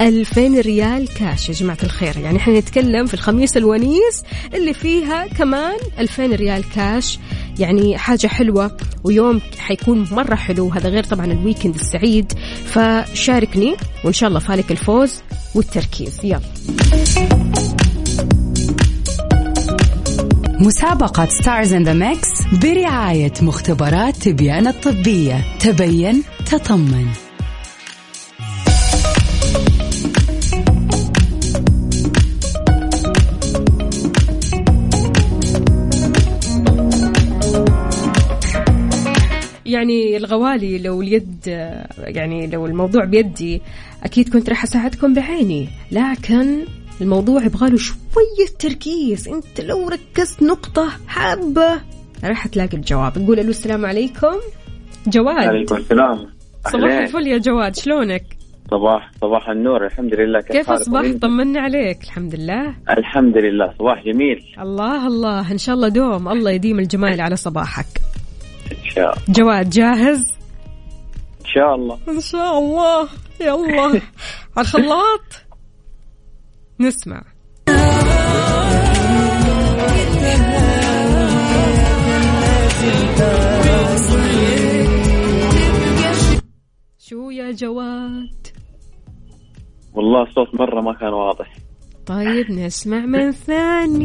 [0.00, 2.16] 2000 ريال كاش يا جماعة الخير.
[2.16, 4.22] يعني إحنا نتكلم في الخميس الونيس
[4.54, 7.18] اللي فيها كمان 2000 ريال كاش
[7.58, 10.68] يعني حاجة حلوة ويوم حيكون مرة حلو.
[10.68, 12.32] هذا غير طبعا ال weekend السعيد.
[12.64, 15.14] فشاركني وإن شاء الله فالك الفوز
[15.54, 16.20] والتركيز.
[16.24, 16.40] يلا.
[20.60, 22.28] مسابقة Stars in the Mix
[22.62, 25.44] برعاية مختبرات تبيان الطبية.
[25.60, 27.27] تبين تطمن.
[39.90, 41.46] يعني الغوالي لو اليد
[41.98, 43.62] يعني لو الموضوع بيدي
[44.02, 45.68] أكيد كنت راح أساعدكم بعيني.
[45.92, 46.64] لكن
[47.00, 49.28] الموضوع يبغاله شوية تركيز.
[49.28, 51.80] أنت لو ركزت نقطة حابة
[52.24, 53.18] راح تلاقي الجواب.
[53.18, 54.36] نقول ألو السلام عليكم.
[55.06, 55.48] جواد.
[55.48, 56.18] عليكم السلام.
[56.72, 58.24] صباح الفل يا جواد شلونك؟
[58.70, 59.86] صباح صباح النور.
[59.86, 62.74] الحمد لله كيف أصبحت؟ أنتم؟ طمنا عليك الحمد لله.
[62.98, 64.44] الحمد لله صباح جميل.
[64.60, 66.28] الله الله إن شاء الله دوم.
[66.28, 67.86] الله يديم الجمال على صباحك.
[68.72, 69.22] إن شاء الله.
[69.28, 70.20] جواد جاهز؟
[71.40, 71.98] إن شاء الله.
[72.08, 73.08] إن شاء الله.
[73.40, 73.82] يلا.
[74.56, 75.44] على الخلاط.
[76.80, 77.22] نسمع.
[86.98, 88.46] شو يا جواد؟
[89.94, 91.56] والله الصوت مرة ما كان واضح.
[92.06, 94.04] طيب نسمع من ثاني.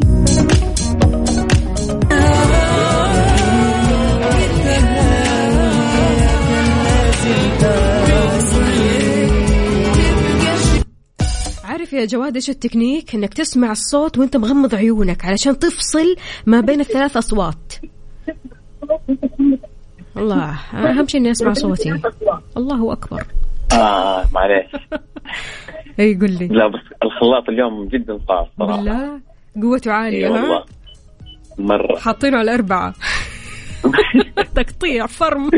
[11.93, 16.15] يا جواد إيش التكنيك إنك تسمع الصوت وإنت مغمض عيونك علشان تفصل
[16.45, 17.73] ما بين الثلاث أصوات.
[20.17, 21.99] الله أهم شيء إني أسمع صوتي.
[22.57, 23.23] الله أكبر.
[23.73, 24.71] آه معليش.
[25.99, 26.47] إي قل لي.
[26.47, 28.77] لا بس الخلاط اليوم جدا صعب صراحة.
[28.77, 29.19] بالله؟
[29.61, 30.63] قوته عالية والله.
[31.57, 31.97] مرة.
[31.99, 32.93] حاطينه على أربعة
[34.55, 35.49] تقطيع فرم.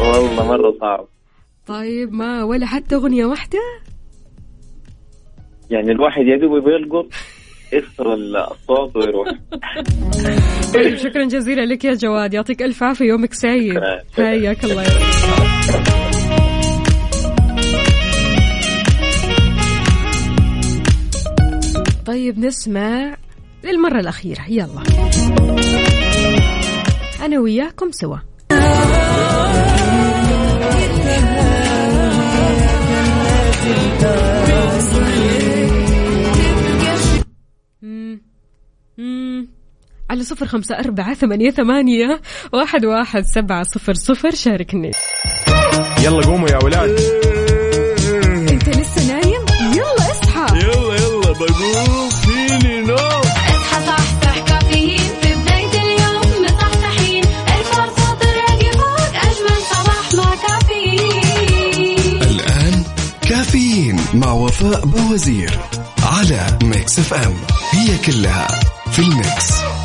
[0.00, 1.06] والله مرة صعب.
[1.66, 3.58] طيب ما ولا حتى أغنية واحدة؟
[5.72, 7.06] يعني الواحد يا دوب يلقط
[7.72, 9.28] يكسر الصوت ويروح.
[10.74, 12.34] طيب شكرا جزيلا لك يا جواد.
[12.34, 13.80] يعطيك ألف عافية يومك سعيد.
[14.16, 14.84] حياك الله.
[22.06, 23.16] طيب نسمع
[23.64, 24.44] للمرة الأخيرة.
[24.48, 24.82] يلا.
[27.24, 28.16] أنا وياكم سوا.
[40.12, 42.20] على صفر خمسة أربعة ثمانية ثمانية
[42.52, 44.30] واحد واحد سبعة صفر صفر.
[44.34, 44.90] شاركني.
[46.04, 47.00] يلا قوموا يا ولاد.
[48.50, 49.44] أنت لسه نايم؟
[49.74, 50.58] يلا اصحى.
[50.58, 54.98] يلا يلا بقوم فيني نوم اصحى صحصح كافيين.
[54.98, 57.24] في بداية اليوم مصحصحين.
[57.24, 58.16] الفرصة
[58.72, 62.22] فوق أجمل صباح مع كافيين.
[62.22, 62.84] الآن
[63.28, 65.58] كافيين مع وفاء بوزير
[66.02, 67.34] على Mix FM.
[67.70, 68.46] هي كلها
[68.92, 69.61] في ال Mix.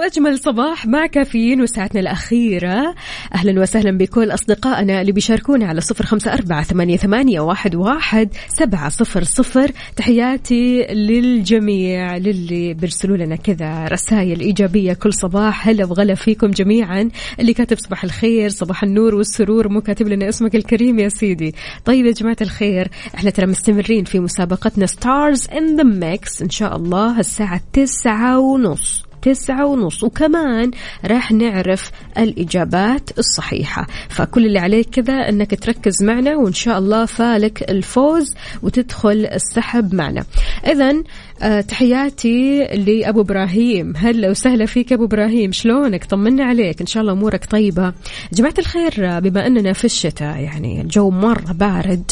[0.00, 2.94] وأجمل صباح مع كافيين وساعتنا الأخيرة.
[3.34, 8.88] أهلا وسهلا بكل أصدقائنا اللي بيشاركونا على صفر خمسة أربعة ثمانية, ثمانية واحد, واحد سبعة
[8.88, 9.70] صفر صفر.
[9.96, 15.68] تحياتي للجميع للي بيرسلوا لنا كذا رسائل إيجابية كل صباح.
[15.68, 17.08] هلا وغلا فيكم جميعا.
[17.40, 21.54] اللي كاتب صباح الخير صباح النور والسرور مو كاتب لنا اسمك الكريم يا سيدي.
[21.84, 26.76] طيب يا جماعة الخير إحنا ترى مستمرين في مسابقتنا Stars in the Mix إن شاء
[26.76, 29.09] الله الساعة تسعة ونص.
[29.22, 30.04] تسعة ونص.
[30.04, 30.70] وكمان
[31.04, 33.86] راح نعرف الإجابات الصحيحة.
[34.08, 40.24] فكل اللي عليك كذا أنك تركز معنا وإن شاء الله فالك الفوز وتدخل السحب معنا.
[40.66, 41.02] إذا
[41.42, 43.92] آه، تحياتي لأبو إبراهيم.
[43.96, 45.52] هلا وسهلا فيك أبو إبراهيم.
[45.52, 46.80] شلونك؟ طمنا عليك.
[46.80, 47.92] إن شاء الله أمورك طيبة.
[48.32, 52.10] جماعة الخير بما أننا في الشتاء يعني الجو مرة بارد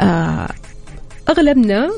[0.00, 0.48] آه،
[1.28, 1.90] أغلبنا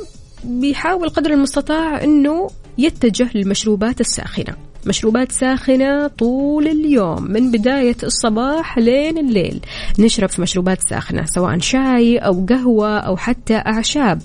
[0.44, 2.50] بيحاول قدر المستطاع أنه
[2.84, 4.56] يتجه للمشروبات الساخنة.
[4.86, 9.60] مشروبات ساخنة طول اليوم من بداية الصباح لين الليل.
[9.98, 14.22] نشرب في مشروبات ساخنة سواء شاي أو قهوة أو حتى أعشاب.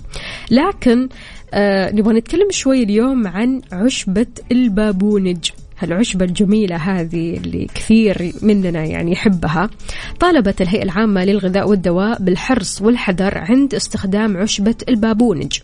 [0.51, 1.09] لكن
[1.53, 5.49] آه نبغى نتكلم شوي اليوم عن عشبة البابونج.
[5.79, 9.69] هالعشبة الجميلة هذه اللي كثير مننا يعني يحبها
[10.19, 15.59] طالبت الهيئة العامة للغذاء والدواء بالحرص والحذر عند استخدام عشبة البابونج.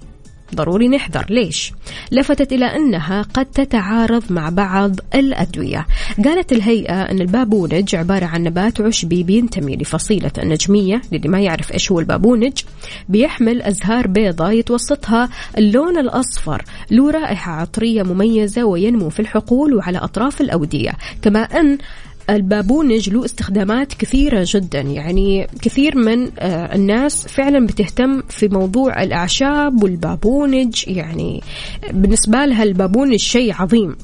[0.56, 1.26] ضروري نحذر.
[1.30, 1.74] ليش؟
[2.12, 5.88] لفتت إلى أنها قد تتعارض مع بعض الأدوية.
[6.26, 11.91] قالت الهيئة أن البابونج عبارة عن نبات عشبي بينتمي لفصيلة النجمية للي ما يعرف إيش
[11.91, 12.54] هو البابونج
[13.10, 20.41] بيحمل أزهار بيضاء يتوسطها اللون الأصفر له رائحة عطرية مميزة وينمو في الحقول وعلى أطراف
[20.41, 20.91] الأودية.
[21.22, 21.78] كما أن
[22.30, 24.82] البابونج له استخدامات كثيرة جدا.
[24.82, 30.88] يعني كثير من آه، الناس فعلا بتهتم في موضوع الأعشاب والبابونج.
[30.88, 31.41] يعني
[31.91, 33.95] بالنسبة لها البابونج شيء عظيم.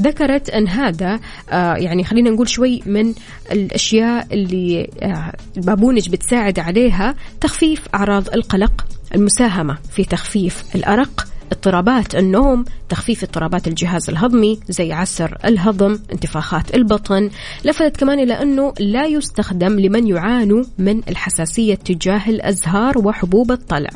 [0.00, 1.20] ذكرت أن هذا
[1.50, 3.14] آه، يعني خلينا نقول شوي من
[3.52, 12.64] الأشياء اللي آه، البابونج بتساعد عليها تخفيف أعراض القلق المساهمة في تخفيف الأرق اضطرابات النوم
[12.88, 17.30] تخفيف اضطرابات الجهاز الهضمي زي عسر الهضم انتفاخات البطن.
[17.64, 23.90] لفتت كمان إلى أنه لا يستخدم لمن يعانوا من الحساسية تجاه الأزهار وحبوب الطلع.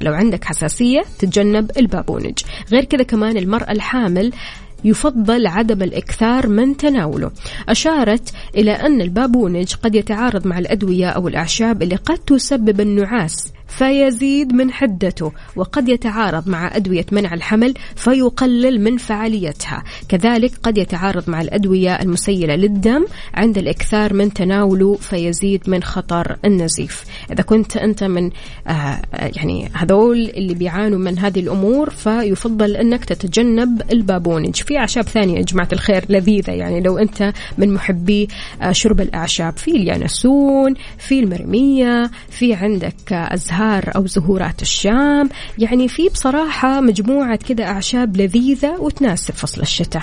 [0.00, 2.38] لو عندك حساسية تتجنب البابونج.
[2.72, 4.32] غير كذا كمان المرأة الحامل
[4.84, 7.30] يفضل عدم الإكثار من تناوله.
[7.68, 14.52] أشارت إلى أن البابونج قد يتعارض مع الأدوية أو الأعشاب اللي قد تسبب النعاس فيزيد
[14.52, 19.84] من حدته وقد يتعارض مع أدوية منع الحمل فيقلل من فعاليتها.
[20.08, 23.04] كذلك قد يتعارض مع الأدوية المسيلة للدم
[23.34, 27.04] عند الإكثار من تناوله فيزيد من خطر النزيف.
[27.32, 28.30] إذا كنت أنت من
[28.66, 34.54] آه يعني هذول اللي بيعانوا من هذه الأمور فيفضل أنك تتجنب البابونج.
[34.56, 38.28] في أعشاب ثانية يا جماعة الخير لذيذة يعني لو أنت من محبي
[38.62, 39.56] آه شرب الأعشاب.
[39.56, 43.61] في اليانسون في المرمية في عندك آه أزهار
[43.96, 45.28] أو زهورات الشام.
[45.58, 50.02] يعني في بصراحة مجموعة كده أعشاب لذيذة وتناسب فصل الشتاء.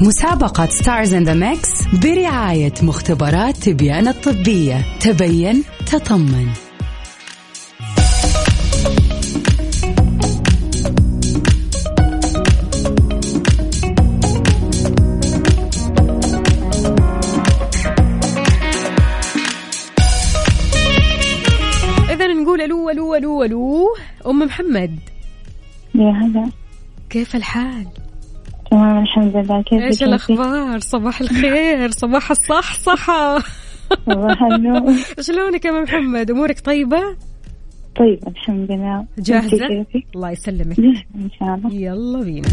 [0.00, 1.70] مسابقة Stars in the Mix
[2.02, 4.98] برعاية مختبرات تبيان الطبية.
[5.00, 6.69] تبين تطمن.
[22.90, 23.86] ألو ألو ألو
[24.26, 24.98] أم محمد.
[25.94, 26.50] يا هلا.
[27.10, 27.86] كيف الحال؟
[28.70, 29.62] تمام الحمد لله.
[29.62, 31.90] كيف إيش الأخبار؟ صباح الخير.
[31.90, 33.38] صباح الصحصحة
[34.06, 34.96] صباح النور.
[35.26, 37.16] شلونك يا أم محمد؟ أمورك طيبة؟
[37.96, 39.06] طيب الحمد لله.
[39.18, 39.86] جاهزة؟
[40.16, 40.78] الله يسلمك.
[41.14, 41.74] إن شاء الله.
[41.74, 42.48] يلا بينا.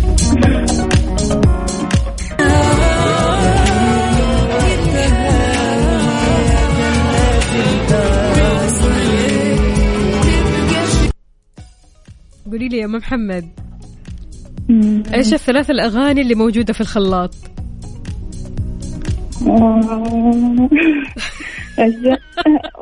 [12.52, 13.50] قولي لي يا أم محمد.
[15.14, 17.36] إيش الثلاث الأغاني اللي موجودة في الخلاط.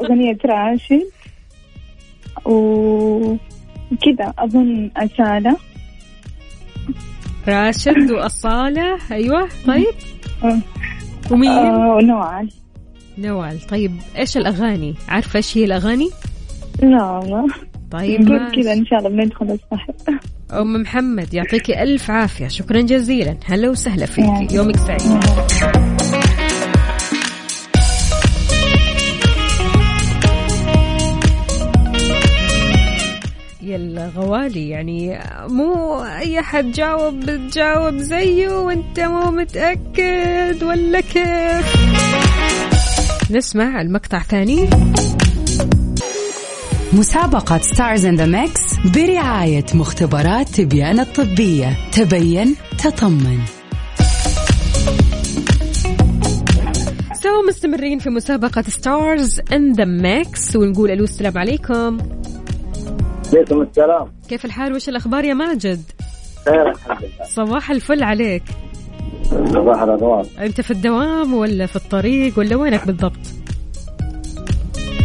[0.01, 1.03] أغنية راشد
[2.45, 5.57] وكذا أظن أسالة.
[7.47, 8.97] راشد وأصالة.
[9.11, 9.93] أيوه طيب.
[11.31, 12.49] ومين؟ آه، ونوال
[13.17, 13.91] نوال طيب.
[14.17, 16.09] إيش الأغاني؟ عارفة إيش هي الأغاني؟
[16.81, 17.47] لا والله
[17.95, 18.55] طيب نقول.
[18.55, 19.93] كذا إن شاء الله بندخل الصحة
[20.51, 22.47] أم محمد يعطيكي ألف عافية.
[22.47, 23.37] شكرا جزيلا.
[23.45, 24.51] هلا وسهلا فيك.
[24.51, 25.01] يومك سعيد.
[33.61, 41.75] يلا غوالي يعني مو أي حد جاوب بتجاوب زيه وأنت مو متأكد ولا كيف؟
[43.31, 44.69] نسمع المقطع ثاني
[46.93, 48.61] مسابقة Stars in the Mix
[48.95, 51.77] برعاية مختبرات تبيان الطبية.
[51.91, 53.39] تبين تطمن.
[57.13, 61.97] سوا مستمرين في مسابقة Stars in the Mix ونقول ألو السلام عليكم.
[63.33, 64.11] عليكم السلام.
[64.29, 65.81] كيف الحال؟ وش الأخبار يا ماجد؟
[66.45, 67.25] خير الحمد لله.
[67.35, 68.43] صباح الفل عليك.
[69.29, 73.19] صباح الانوار أنت في الدوام ولا في الطريق ولا وينك بالضبط؟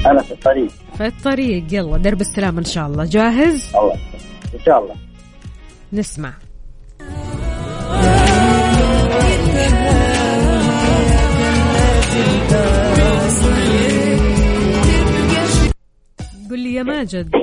[0.07, 0.71] أنا في الطريق.
[1.01, 1.65] في الطريق.
[1.73, 3.05] يلا درب السلام إن شاء الله.
[3.05, 3.95] جاهز؟ الله.
[4.55, 4.95] إن شاء الله.
[5.93, 6.33] نسمع.
[16.51, 17.35] قل لي يا ماجد.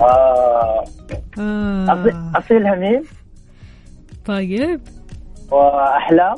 [0.00, 0.84] آه.
[1.38, 1.86] آه.
[1.86, 3.02] أصيل- اصيلها مين
[4.24, 4.80] طيب.
[5.50, 6.36] وأحلام.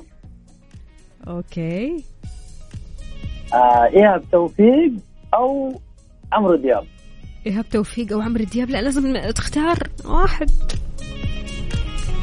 [1.28, 2.04] أوكي.
[3.52, 4.92] آه إيهاب توفيق
[5.34, 5.80] أو
[6.32, 6.84] عمرو دياب.
[7.46, 8.70] إيهاب توفيق أو عمرو دياب.
[8.70, 10.50] لا لازم تختار واحد.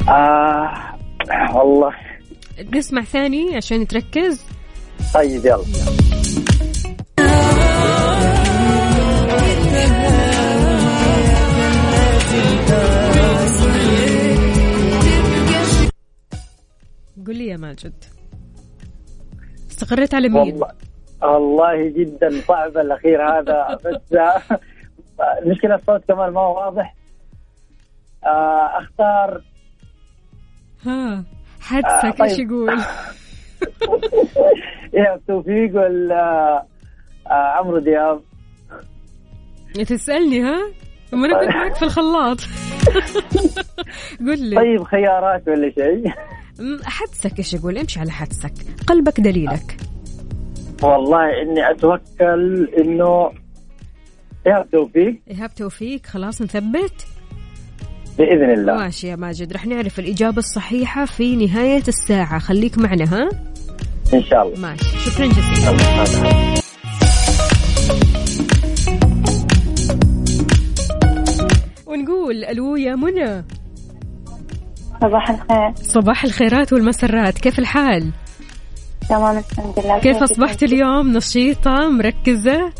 [0.10, 0.72] آه
[1.54, 1.94] والله.
[2.74, 4.46] نسمع ثاني عشان تركز
[5.14, 5.64] طيب يلا.
[17.28, 17.94] قل لي يا ماجد.
[19.72, 20.72] استقريت على مين؟ والله.
[21.24, 23.78] والله جدا صعب الأخير هذا.
[23.86, 24.42] بس آه،
[25.44, 26.96] المشكلة الصوت كمان ما هو واضح.
[28.26, 29.42] آه اختار
[30.86, 31.24] ها
[31.62, 32.48] حدسك آه، إيش طيب.
[32.48, 32.70] يقول؟
[34.96, 36.66] ايهاب توفيق ولا
[37.30, 38.22] عمرو دياب.
[39.74, 40.58] تسألني ها؟
[41.14, 42.38] ما أنا كنت معك في الخلاط؟
[44.28, 44.56] قل لي.
[44.56, 46.12] طيب خيارات ولا شيء؟
[46.84, 48.54] حدسك إيش يقول؟ امشي على حدسك
[48.88, 49.78] قلبك دليلك.
[50.84, 53.32] والله إني أتوكل إنه
[54.48, 55.22] إيهاب توفيق.
[55.32, 57.08] إيهاب توفيق خلاص نثبت؟
[58.18, 58.74] بإذن الله.
[58.74, 62.40] ماشي يا ماجد رح نعرف الإجابة الصحيحة في نهاية الساعة.
[62.40, 63.30] خليك معنا ها؟
[64.14, 64.60] إن شاء الله.
[64.60, 65.72] ماشي شكرا جزيلا.
[71.90, 73.46] نقول ألو يا منى.
[75.02, 75.74] صباح الخير.
[75.76, 78.12] صباح الخيرات والمسرات كيف الحال؟
[79.12, 80.00] تمام الحمد لله.
[80.00, 82.74] كيف أصبحت اليوم؟ نشيطة؟ مركزة؟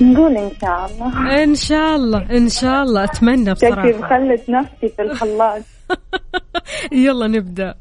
[0.00, 1.42] نقول إن شاء الله.
[1.42, 3.04] إن شاء الله إن شاء الله.
[3.04, 3.90] أتمنى شكلي بصراحة.
[3.90, 5.62] بخلت نفسي في الخلاط.
[6.92, 7.74] يلا نبدأ.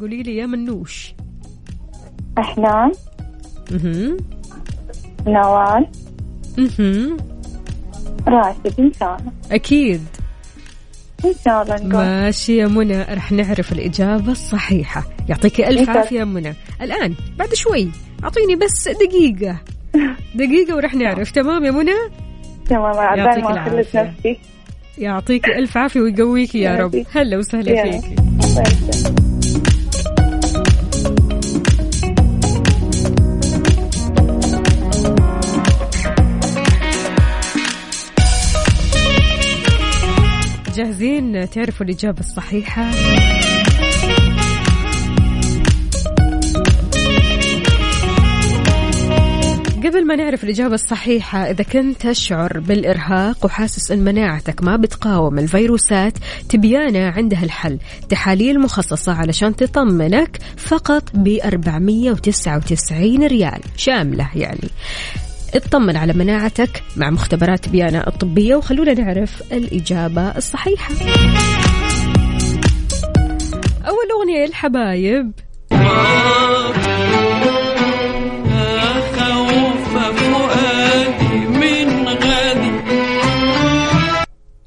[0.00, 1.14] قولي لي يا منوش.
[2.38, 2.92] أها
[5.26, 5.86] نوال.
[6.58, 7.16] أها
[8.28, 9.32] راشد إن شاء الله.
[9.52, 10.02] أكيد.
[11.24, 11.92] إن شاء الله نقول.
[11.92, 15.04] ماشي يا منى رح نعرف الإجابة الصحيحة.
[15.28, 16.54] يعطيك ألف إنت- عافية يا منى.
[16.82, 17.88] الآن بعد شوي
[18.24, 19.58] أعطيني بس دقيقة.
[20.34, 21.30] دقيقة ورح نعرف.
[21.30, 21.92] تمام يا منى؟
[22.68, 24.02] تمام عبال ما العافية.
[24.02, 24.38] نفسي.
[24.98, 27.04] يعطيك ألف عافية ويقويك يا رب.
[27.12, 27.82] هلا وسهلا.
[28.00, 28.04] فيك.
[40.76, 42.90] جاهزين تعرفوا الإجابة الصحيحة؟
[49.84, 56.12] قبل ما نعرف الإجابة الصحيحة إذا كنت تشعر بالإرهاق وحاسس أن مناعتك ما بتقاوم الفيروسات
[56.48, 57.78] تبيانا عندها الحل.
[58.08, 63.60] تحاليل مخصصة علشان تطمنك فقط ب 499 ريال.
[63.76, 64.70] شاملة يعني.
[65.54, 70.94] اطمن على مناعتك مع مختبرات بيانا الطبية وخلونا نعرف الإجابة الصحيحة.
[73.86, 75.32] أول أغنية غدي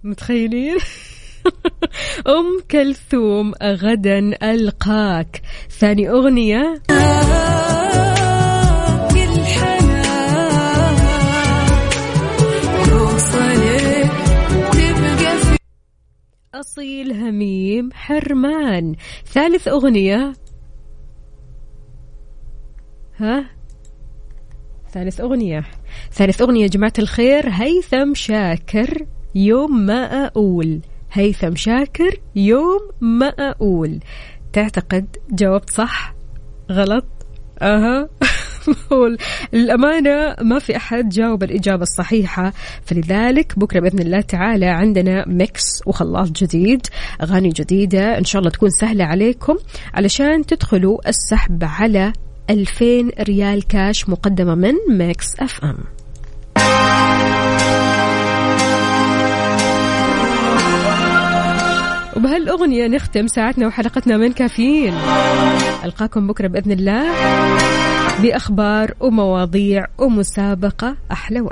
[0.03, 0.77] متخيلين؟
[2.27, 5.41] أم كلثوم غدا ألقاك.
[5.79, 6.81] ثاني أغنية.
[16.55, 18.95] أصيل هميم حرمان.
[19.25, 20.33] ثالث أغنية.
[23.17, 23.45] ها؟
[24.91, 25.63] ثالث أغنية.
[26.11, 27.49] ثالث أغنية يا جماعة الخير.
[27.49, 30.81] هيثم شاكر يوم ما أقول.
[31.11, 33.99] هيثم شاكر يوم ما أقول.
[34.53, 36.15] تعتقد جاوبت صح؟
[36.71, 37.05] غلط؟
[37.61, 38.09] أها.
[39.53, 42.53] الأمانة ما في أحد جاوب الإجابة الصحيحة.
[42.85, 46.87] فلذلك بكرة بإذن الله تعالى عندنا mix وخلاط جديد
[47.23, 48.17] أغاني جديدة.
[48.17, 49.55] إن شاء الله تكون سهلة عليكم.
[49.93, 52.13] علشان تدخلوا السحب على
[52.49, 55.77] 2000 ريال كاش مقدمة من Mix FM.
[62.17, 64.93] وبهالأغنية نختم ساعتنا وحلقتنا من كافيين.
[65.83, 67.03] ألقاكم بكرة بإذن الله.
[68.21, 71.47] بأخبار ومواضيع ومسابقة أحلى وأحلى.